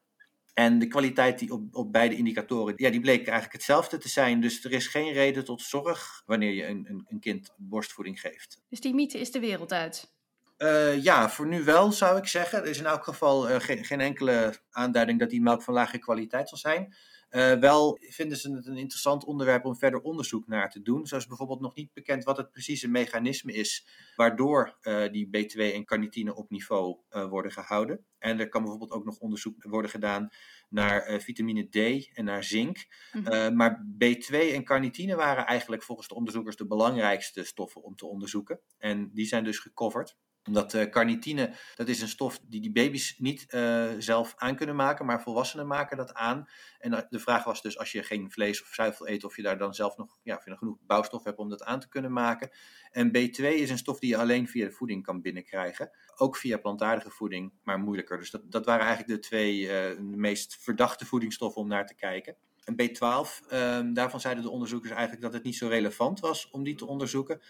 En 0.55 0.78
de 0.78 0.87
kwaliteit 0.87 1.38
die 1.38 1.52
op, 1.52 1.75
op 1.75 1.93
beide 1.93 2.17
indicatoren, 2.17 2.75
ja, 2.76 2.90
die 2.90 3.00
bleek 3.00 3.19
eigenlijk 3.19 3.52
hetzelfde 3.52 3.99
te 3.99 4.09
zijn. 4.09 4.40
Dus 4.40 4.64
er 4.64 4.73
is 4.73 4.87
geen 4.87 5.12
reden 5.12 5.45
tot 5.45 5.62
zorg 5.62 6.23
wanneer 6.26 6.52
je 6.52 6.67
een, 6.67 6.87
een, 6.88 7.05
een 7.09 7.21
kind 7.21 7.55
borstvoeding 7.57 8.21
geeft. 8.21 8.61
Dus 8.69 8.81
die 8.81 8.95
mythe 8.95 9.19
is 9.19 9.31
de 9.31 9.40
wereld 9.40 9.73
uit? 9.73 10.17
Uh, 10.59 11.02
ja, 11.02 11.31
voor 11.31 11.47
nu 11.47 11.64
wel 11.64 11.93
zou 11.93 12.19
ik 12.19 12.26
zeggen. 12.26 12.59
Er 12.59 12.69
is 12.69 12.78
in 12.78 12.87
elk 12.87 13.05
geval 13.05 13.50
uh, 13.50 13.57
geen, 13.61 13.85
geen 13.85 14.00
enkele 14.00 14.55
aanduiding 14.71 15.19
dat 15.19 15.31
die 15.31 15.43
melk 15.43 15.62
van 15.62 15.75
lage 15.75 15.99
kwaliteit 15.99 16.49
zal 16.49 16.59
zijn. 16.59 16.95
Uh, 17.30 17.54
wel 17.54 17.99
vinden 18.00 18.38
ze 18.38 18.54
het 18.54 18.66
een 18.66 18.76
interessant 18.76 19.25
onderwerp 19.25 19.64
om 19.64 19.76
verder 19.76 20.00
onderzoek 20.00 20.47
naar 20.47 20.70
te 20.70 20.82
doen. 20.82 21.06
Zo 21.06 21.16
is 21.16 21.26
bijvoorbeeld 21.26 21.61
nog 21.61 21.75
niet 21.75 21.92
bekend 21.92 22.25
wat 22.25 22.37
het 22.37 22.50
precieze 22.50 22.88
mechanisme 22.88 23.52
is 23.52 23.88
waardoor 24.16 24.78
uh, 24.82 25.08
die 25.12 25.26
B2 25.26 25.61
en 25.75 25.85
carnitine 25.85 26.35
op 26.35 26.50
niveau 26.50 26.99
uh, 27.11 27.28
worden 27.28 27.52
gehouden. 27.52 28.04
En 28.18 28.40
er 28.40 28.49
kan 28.49 28.61
bijvoorbeeld 28.61 28.90
ook 28.90 29.04
nog 29.04 29.18
onderzoek 29.18 29.62
worden 29.62 29.90
gedaan 29.90 30.28
naar 30.68 31.20
vitamine 31.20 31.68
D 31.68 32.08
en 32.16 32.25
naar 32.25 32.44
zink. 32.44 32.87
Mm-hmm. 33.12 33.56
maar 33.56 33.87
B2 34.04 34.35
en 34.35 34.64
carnitine 34.64 35.14
waren 35.14 35.47
eigenlijk 35.47 35.82
volgens 35.82 36.08
de 36.08 36.14
onderzoekers 36.14 36.56
de 36.56 36.66
belangrijkste 36.66 37.44
stoffen 37.44 37.82
om 37.82 37.97
te 37.97 38.06
onderzoeken. 38.06 38.61
En 38.78 39.11
die 39.12 39.26
zijn 39.26 39.44
dus 39.44 39.58
gecoverd 39.58 40.16
omdat 40.49 40.75
uh, 40.75 40.83
carnitine, 40.83 41.55
dat 41.75 41.88
is 41.88 42.00
een 42.00 42.09
stof 42.09 42.40
die 42.43 42.61
die 42.61 42.73
baby's 42.73 43.14
niet 43.19 43.47
uh, 43.55 43.87
zelf 43.99 44.35
aan 44.37 44.57
kunnen 44.57 44.76
maken, 44.76 45.07
maar 45.07 45.23
volwassenen 45.23 45.67
maken 45.67 45.97
dat 45.97 46.14
aan. 46.14 46.49
En 46.78 46.93
uh, 46.93 46.99
de 47.09 47.19
vraag 47.19 47.45
was 47.45 47.62
dus, 47.62 47.78
als 47.78 47.93
je 47.93 48.02
geen 48.02 48.31
vlees 48.31 48.62
of 48.62 48.69
zuivel 48.69 49.09
eet, 49.09 49.25
of 49.25 49.37
je 49.37 49.43
daar 49.43 49.59
dan 49.59 49.75
zelf 49.75 49.97
nog, 49.97 50.19
ja, 50.23 50.40
genoeg 50.43 50.78
bouwstof 50.87 51.25
hebt 51.25 51.38
om 51.38 51.49
dat 51.49 51.64
aan 51.64 51.81
te 51.81 51.88
kunnen 51.88 52.12
maken. 52.12 52.50
En 52.90 53.09
B2 53.09 53.45
is 53.45 53.71
een 53.71 53.78
stof 53.78 53.99
die 53.99 54.11
je 54.11 54.17
alleen 54.17 54.49
via 54.49 54.64
de 54.64 54.73
voeding 54.73 55.02
kan 55.02 55.21
binnenkrijgen. 55.21 55.90
Ook 56.17 56.37
via 56.37 56.59
plantaardige 56.59 57.11
voeding, 57.11 57.52
maar 57.62 57.78
moeilijker. 57.78 58.19
Dus 58.19 58.31
dat, 58.31 58.50
dat 58.50 58.64
waren 58.64 58.87
eigenlijk 58.87 59.21
de 59.21 59.28
twee 59.28 59.71
meest 60.00 60.57
verdachte 60.61 61.07
voedingsstoffen 61.07 61.62
om 61.62 61.69
naar 61.69 61.87
te 61.87 61.95
kijken. 61.95 62.37
En 62.69 62.75
B12, 62.75 63.49
ehm, 63.49 63.93
daarvan 63.93 64.21
zeiden 64.21 64.45
de 64.45 64.50
onderzoekers 64.50 64.93
eigenlijk 64.93 65.23
dat 65.23 65.33
het 65.33 65.43
niet 65.43 65.57
zo 65.57 65.69
relevant 65.69 66.21
was 66.21 66.50
om 66.50 66.64
die 66.64 66.75
te 66.75 66.87
onderzoeken 66.87 67.40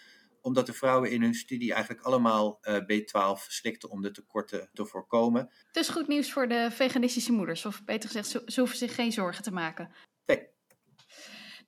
omdat 0.41 0.65
de 0.65 0.73
vrouwen 0.73 1.11
in 1.11 1.21
hun 1.21 1.33
studie 1.33 1.73
eigenlijk 1.73 2.03
allemaal 2.03 2.59
uh, 2.61 2.75
B12 2.75 3.47
slikten 3.47 3.89
om 3.89 4.01
de 4.01 4.11
tekorten 4.11 4.69
te 4.73 4.85
voorkomen. 4.85 5.51
Dus 5.71 5.89
goed 5.89 6.07
nieuws 6.07 6.31
voor 6.31 6.47
de 6.47 6.67
veganistische 6.71 7.31
moeders, 7.31 7.65
of 7.65 7.83
beter 7.83 8.09
gezegd, 8.09 8.27
ze, 8.27 8.41
ze 8.45 8.59
hoeven 8.59 8.77
zich 8.77 8.95
geen 8.95 9.11
zorgen 9.11 9.43
te 9.43 9.51
maken. 9.51 9.91
Nee. 10.25 10.47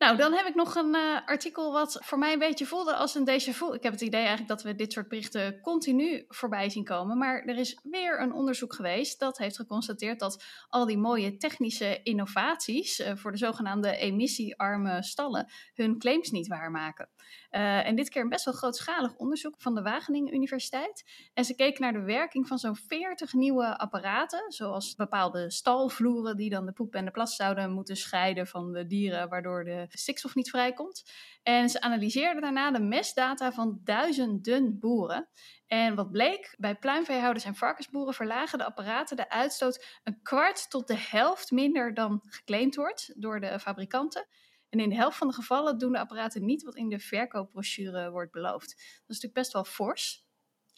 Nou, 0.01 0.17
dan 0.17 0.33
heb 0.33 0.45
ik 0.45 0.55
nog 0.55 0.75
een 0.75 0.95
uh, 0.95 1.25
artikel 1.25 1.71
wat 1.71 1.97
voor 2.03 2.17
mij 2.17 2.33
een 2.33 2.39
beetje 2.39 2.65
voelde 2.65 2.95
als 2.95 3.15
een 3.15 3.29
déjà 3.29 3.53
vu. 3.53 3.73
Ik 3.73 3.83
heb 3.83 3.91
het 3.91 4.01
idee 4.01 4.19
eigenlijk 4.19 4.49
dat 4.49 4.63
we 4.63 4.75
dit 4.75 4.91
soort 4.91 5.07
berichten 5.07 5.61
continu 5.61 6.25
voorbij 6.27 6.69
zien 6.69 6.83
komen. 6.83 7.17
Maar 7.17 7.43
er 7.43 7.57
is 7.57 7.79
weer 7.83 8.21
een 8.21 8.33
onderzoek 8.33 8.73
geweest 8.73 9.19
dat 9.19 9.37
heeft 9.37 9.55
geconstateerd 9.55 10.19
dat 10.19 10.43
al 10.69 10.85
die 10.85 10.97
mooie 10.97 11.37
technische 11.37 11.99
innovaties 12.03 12.99
uh, 12.99 13.15
voor 13.15 13.31
de 13.31 13.37
zogenaamde 13.37 13.95
emissiearme 13.95 15.03
stallen 15.03 15.51
hun 15.73 15.99
claims 15.99 16.29
niet 16.29 16.47
waarmaken. 16.47 17.09
Uh, 17.51 17.87
en 17.87 17.95
dit 17.95 18.09
keer 18.09 18.21
een 18.21 18.29
best 18.29 18.45
wel 18.45 18.53
grootschalig 18.53 19.15
onderzoek 19.15 19.55
van 19.57 19.75
de 19.75 19.81
Wageningen 19.81 20.33
Universiteit. 20.33 21.03
En 21.33 21.45
ze 21.45 21.55
keken 21.55 21.81
naar 21.81 21.93
de 21.93 22.03
werking 22.03 22.47
van 22.47 22.57
zo'n 22.57 22.75
40 22.75 23.33
nieuwe 23.33 23.77
apparaten, 23.77 24.51
zoals 24.51 24.95
bepaalde 24.95 25.51
stalvloeren 25.51 26.37
die 26.37 26.49
dan 26.49 26.65
de 26.65 26.71
poep 26.71 26.95
en 26.95 27.05
de 27.05 27.11
plas 27.11 27.35
zouden 27.35 27.71
moeten 27.71 27.97
scheiden 27.97 28.47
van 28.47 28.71
de 28.71 28.85
dieren, 28.85 29.29
waardoor 29.29 29.63
de 29.63 29.85
stikstof 29.89 30.35
niet 30.35 30.49
vrijkomt. 30.49 31.11
En 31.43 31.69
ze 31.69 31.81
analyseerden 31.81 32.41
daarna 32.41 32.71
de 32.71 32.81
mestdata 32.81 33.51
van 33.51 33.79
duizenden 33.83 34.79
boeren. 34.79 35.29
En 35.67 35.95
wat 35.95 36.11
bleek, 36.11 36.55
bij 36.57 36.75
pluimveehouders 36.75 37.45
en 37.45 37.55
varkensboeren 37.55 38.13
verlagen 38.13 38.57
de 38.57 38.65
apparaten 38.65 39.15
de 39.15 39.29
uitstoot 39.29 39.99
een 40.03 40.21
kwart 40.21 40.69
tot 40.69 40.87
de 40.87 40.97
helft 40.97 41.51
minder 41.51 41.93
dan 41.93 42.21
geclaimd 42.25 42.75
wordt 42.75 43.13
door 43.21 43.39
de 43.39 43.59
fabrikanten. 43.59 44.27
En 44.71 44.79
in 44.79 44.89
de 44.89 44.95
helft 44.95 45.17
van 45.17 45.27
de 45.27 45.33
gevallen 45.33 45.77
doen 45.77 45.91
de 45.91 45.99
apparaten 45.99 46.45
niet 46.45 46.63
wat 46.63 46.75
in 46.75 46.89
de 46.89 46.99
verkoopbrochure 46.99 48.11
wordt 48.11 48.31
beloofd. 48.31 48.67
Dat 48.67 48.79
is 48.79 49.05
natuurlijk 49.07 49.33
best 49.33 49.53
wel 49.53 49.63
fors. 49.63 50.25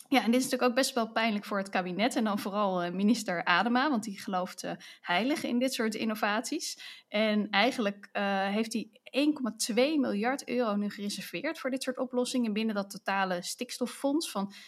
Ja, 0.07 0.23
en 0.23 0.31
dit 0.31 0.39
is 0.39 0.43
natuurlijk 0.43 0.69
ook 0.69 0.75
best 0.75 0.93
wel 0.93 1.12
pijnlijk 1.12 1.45
voor 1.45 1.57
het 1.57 1.69
kabinet 1.69 2.15
en 2.15 2.23
dan 2.23 2.39
vooral 2.39 2.83
uh, 2.83 2.91
minister 2.91 3.43
Adema, 3.43 3.89
want 3.89 4.03
die 4.03 4.21
gelooft 4.21 4.63
uh, 4.63 4.71
heilig 5.01 5.43
in 5.43 5.59
dit 5.59 5.73
soort 5.73 5.95
innovaties. 5.95 6.79
En 7.07 7.50
eigenlijk 7.50 8.09
uh, 8.13 8.47
heeft 8.47 8.73
hij 8.73 8.89
1,2 9.17 9.75
miljard 9.75 10.48
euro 10.48 10.75
nu 10.75 10.89
gereserveerd 10.89 11.60
voor 11.60 11.70
dit 11.70 11.84
soort 11.84 11.98
oplossingen 11.98 12.53
binnen 12.53 12.75
dat 12.75 12.90
totale 12.90 13.42
stikstoffonds 13.42 14.31
van 14.31 14.53
24,3 14.53 14.59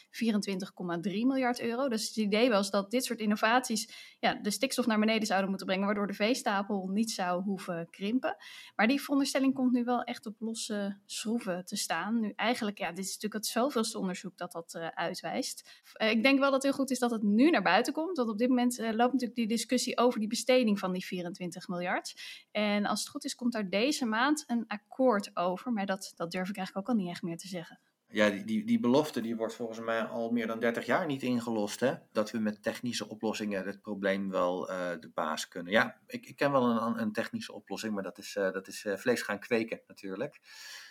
miljard 1.01 1.61
euro. 1.61 1.87
Dus 1.87 2.07
het 2.07 2.15
idee 2.15 2.49
was 2.49 2.69
dat 2.69 2.91
dit 2.91 3.03
soort 3.03 3.19
innovaties 3.19 4.15
ja, 4.19 4.33
de 4.33 4.51
stikstof 4.51 4.85
naar 4.85 4.99
beneden 4.99 5.27
zouden 5.27 5.49
moeten 5.49 5.67
brengen, 5.67 5.85
waardoor 5.85 6.07
de 6.07 6.13
veestapel 6.13 6.87
niet 6.87 7.11
zou 7.11 7.43
hoeven 7.43 7.87
krimpen. 7.89 8.35
Maar 8.75 8.87
die 8.87 9.01
veronderstelling 9.01 9.53
komt 9.53 9.71
nu 9.71 9.83
wel 9.83 10.03
echt 10.03 10.25
op 10.25 10.35
losse 10.39 10.99
schroeven 11.05 11.65
te 11.65 11.75
staan. 11.75 12.19
Nu 12.19 12.33
eigenlijk, 12.35 12.77
ja, 12.77 12.89
dit 12.89 13.05
is 13.05 13.13
natuurlijk 13.13 13.33
het 13.33 13.45
zoveelste 13.45 13.99
onderzoek 13.99 14.37
dat 14.37 14.51
dat 14.51 14.73
uh, 14.77 14.87
uitwijst. 14.87 15.83
Uh, 16.01 16.09
ik 16.09 16.23
denk 16.23 16.39
wel 16.39 16.51
dat 16.51 16.53
het 16.53 16.63
heel 16.63 16.79
goed 16.79 16.91
is 16.91 16.99
dat 16.99 17.11
het 17.11 17.23
nu 17.23 17.49
naar 17.49 17.61
buiten 17.61 17.93
komt, 17.93 18.17
want 18.17 18.29
op 18.29 18.37
dit 18.37 18.49
moment 18.49 18.79
uh, 18.79 18.85
loopt 18.85 19.11
natuurlijk 19.11 19.35
die 19.35 19.47
discussie 19.47 19.97
over 19.97 20.19
die 20.19 20.29
besteding 20.29 20.79
van 20.79 20.93
die 20.93 21.05
24 21.05 21.67
miljard. 21.67 22.13
En 22.51 22.85
als 22.85 22.99
het 22.99 23.09
goed 23.09 23.25
is, 23.25 23.35
komt 23.35 23.53
daar 23.53 23.69
deze 23.69 24.05
maand 24.05 24.34
een 24.47 24.67
akkoord 24.67 25.35
over, 25.35 25.71
maar 25.71 25.85
dat, 25.85 26.13
dat 26.15 26.31
durf 26.31 26.49
ik 26.49 26.57
eigenlijk 26.57 26.89
ook 26.89 26.95
al 26.95 27.01
niet 27.01 27.11
echt 27.11 27.21
meer 27.21 27.37
te 27.37 27.47
zeggen. 27.47 27.79
Ja, 28.07 28.29
die, 28.29 28.65
die, 28.65 28.79
belofte 28.79 29.21
die 29.21 29.35
wordt 29.35 29.55
volgens 29.55 29.79
mij 29.79 30.03
al 30.03 30.31
meer 30.31 30.47
dan 30.47 30.59
30 30.59 30.85
jaar 30.85 31.05
niet 31.05 31.23
ingelost. 31.23 31.79
Hè? 31.79 31.93
Dat 32.11 32.31
we 32.31 32.39
met 32.39 32.63
technische 32.63 33.09
oplossingen 33.09 33.65
het 33.65 33.81
probleem 33.81 34.29
wel 34.29 34.71
uh, 34.71 34.77
de 34.99 35.11
baas 35.13 35.47
kunnen. 35.47 35.71
Ja, 35.71 35.99
ik, 36.07 36.25
ik 36.25 36.35
ken 36.35 36.51
wel 36.51 36.69
een, 36.69 37.01
een 37.01 37.11
technische 37.11 37.53
oplossing, 37.53 37.93
maar 37.93 38.03
dat 38.03 38.17
is, 38.17 38.35
uh, 38.35 38.51
dat 38.51 38.67
is 38.67 38.83
uh, 38.83 38.95
vlees 38.95 39.21
gaan 39.21 39.39
kweken 39.39 39.81
natuurlijk. 39.87 40.39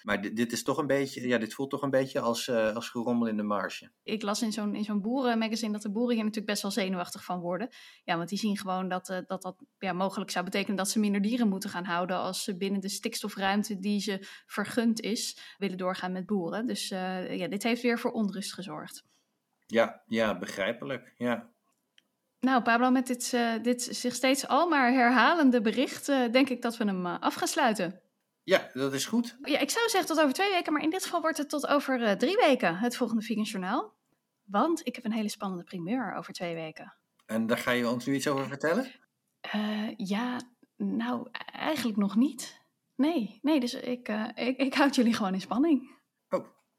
Maar 0.03 0.21
dit, 0.21 0.37
dit, 0.37 0.53
is 0.53 0.63
toch 0.63 0.79
een 0.79 0.87
beetje, 0.87 1.29
ja, 1.29 1.39
dit 1.39 1.55
voelt 1.55 1.71
toch 1.71 1.83
een 1.83 1.91
beetje 1.91 2.21
als, 2.21 2.51
als 2.51 2.89
gerommel 2.89 3.29
in 3.29 3.37
de 3.37 3.43
marge. 3.43 3.91
Ik 4.03 4.23
las 4.23 4.43
in 4.43 4.53
zo'n, 4.53 4.75
in 4.75 4.85
zo'n 4.85 5.01
boerenmagazine 5.01 5.73
dat 5.73 5.83
de 5.83 5.91
boeren 5.91 6.15
hier 6.15 6.25
natuurlijk 6.25 6.51
best 6.51 6.63
wel 6.63 6.71
zenuwachtig 6.71 7.25
van 7.25 7.41
worden. 7.41 7.69
Ja, 8.05 8.17
want 8.17 8.29
die 8.29 8.39
zien 8.39 8.57
gewoon 8.57 8.89
dat 8.89 9.07
dat, 9.07 9.43
dat 9.43 9.57
ja, 9.79 9.93
mogelijk 9.93 10.31
zou 10.31 10.45
betekenen 10.45 10.77
dat 10.77 10.91
ze 10.91 10.99
minder 10.99 11.21
dieren 11.21 11.49
moeten 11.49 11.71
gaan 11.71 11.85
houden 11.85 12.17
als 12.17 12.45
ze 12.45 12.57
binnen 12.57 12.81
de 12.81 12.89
stikstofruimte 12.89 13.79
die 13.79 14.01
ze 14.01 14.19
vergund 14.47 15.01
is, 15.01 15.55
willen 15.59 15.79
doorgaan 15.79 16.13
met 16.13 16.27
boeren. 16.27 16.67
Dus 16.67 16.91
uh, 17.05 17.37
ja, 17.39 17.49
dit 17.49 17.63
heeft 17.63 17.83
weer 17.83 17.99
voor 17.99 18.11
onrust 18.11 18.55
gezorgd. 18.55 19.05
Ja, 19.67 20.03
ja 20.07 20.39
begrijpelijk. 20.39 21.15
Ja. 21.17 21.53
Nou, 22.41 22.63
Pablo, 22.63 22.91
met 22.91 23.07
dit, 23.07 23.37
dit 23.63 23.83
zich 23.83 24.15
steeds 24.15 24.49
al 24.49 24.69
maar 24.69 24.93
herhalende 24.93 25.61
bericht, 25.61 26.07
denk 26.07 26.49
ik 26.49 26.63
dat 26.63 26.77
we 26.77 26.85
hem 26.85 27.07
af 27.07 27.35
gaan 27.35 27.49
sluiten. 27.49 28.01
Ja, 28.43 28.71
dat 28.73 28.93
is 28.93 29.07
goed. 29.07 29.37
Ja, 29.43 29.59
ik 29.59 29.71
zou 29.71 29.89
zeggen 29.89 30.09
tot 30.09 30.21
over 30.21 30.35
twee 30.35 30.51
weken, 30.51 30.73
maar 30.73 30.83
in 30.83 30.91
dit 30.91 31.05
geval 31.05 31.21
wordt 31.21 31.39
het 31.39 31.49
tot 31.49 31.67
over 31.67 32.19
drie 32.19 32.37
weken, 32.37 32.77
het 32.77 32.97
volgende 32.97 33.23
Vegan 33.23 33.43
Journaal. 33.43 33.95
Want 34.45 34.87
ik 34.87 34.95
heb 34.95 35.05
een 35.05 35.13
hele 35.13 35.29
spannende 35.29 35.65
primeur 35.65 36.15
over 36.15 36.33
twee 36.33 36.55
weken. 36.55 36.95
En 37.27 37.47
daar 37.47 37.59
ga 37.59 37.71
je 37.71 37.89
ons 37.89 38.07
nu 38.07 38.15
iets 38.15 38.29
over 38.29 38.47
vertellen? 38.47 38.87
Ja, 39.97 40.41
nou, 40.77 41.29
eigenlijk 41.53 41.99
nog 41.99 42.17
niet. 42.17 42.63
Nee, 42.97 43.39
nee 43.43 43.61
dus 43.61 43.75
ik, 43.75 44.09
uh, 44.09 44.29
ik, 44.35 44.57
ik 44.57 44.75
houd 44.75 44.95
jullie 44.95 45.15
gewoon 45.15 45.35
in 45.35 45.41
spanning. 45.41 45.91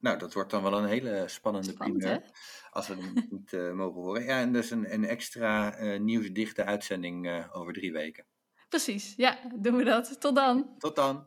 Nou, 0.05 0.17
dat 0.17 0.33
wordt 0.33 0.51
dan 0.51 0.63
wel 0.63 0.77
een 0.77 0.85
hele 0.85 1.23
spannende 1.27 1.71
Spannend, 1.71 1.97
primeur. 1.97 2.21
Hè? 2.21 2.29
Als 2.69 2.87
we 2.87 2.95
hem 2.95 3.13
niet 3.29 3.51
mogen 3.73 4.01
horen. 4.01 4.23
Ja, 4.23 4.39
en 4.39 4.53
dus 4.53 4.71
een, 4.71 4.93
een 4.93 5.05
extra 5.05 5.75
nieuwsdichte 5.97 6.63
uitzending 6.63 7.45
over 7.53 7.73
drie 7.73 7.91
weken. 7.91 8.25
Precies, 8.69 9.13
ja, 9.17 9.39
doen 9.55 9.75
we 9.75 9.83
dat. 9.83 10.21
Tot 10.21 10.35
dan. 10.35 10.75
Tot 10.77 10.95
dan. 10.95 11.25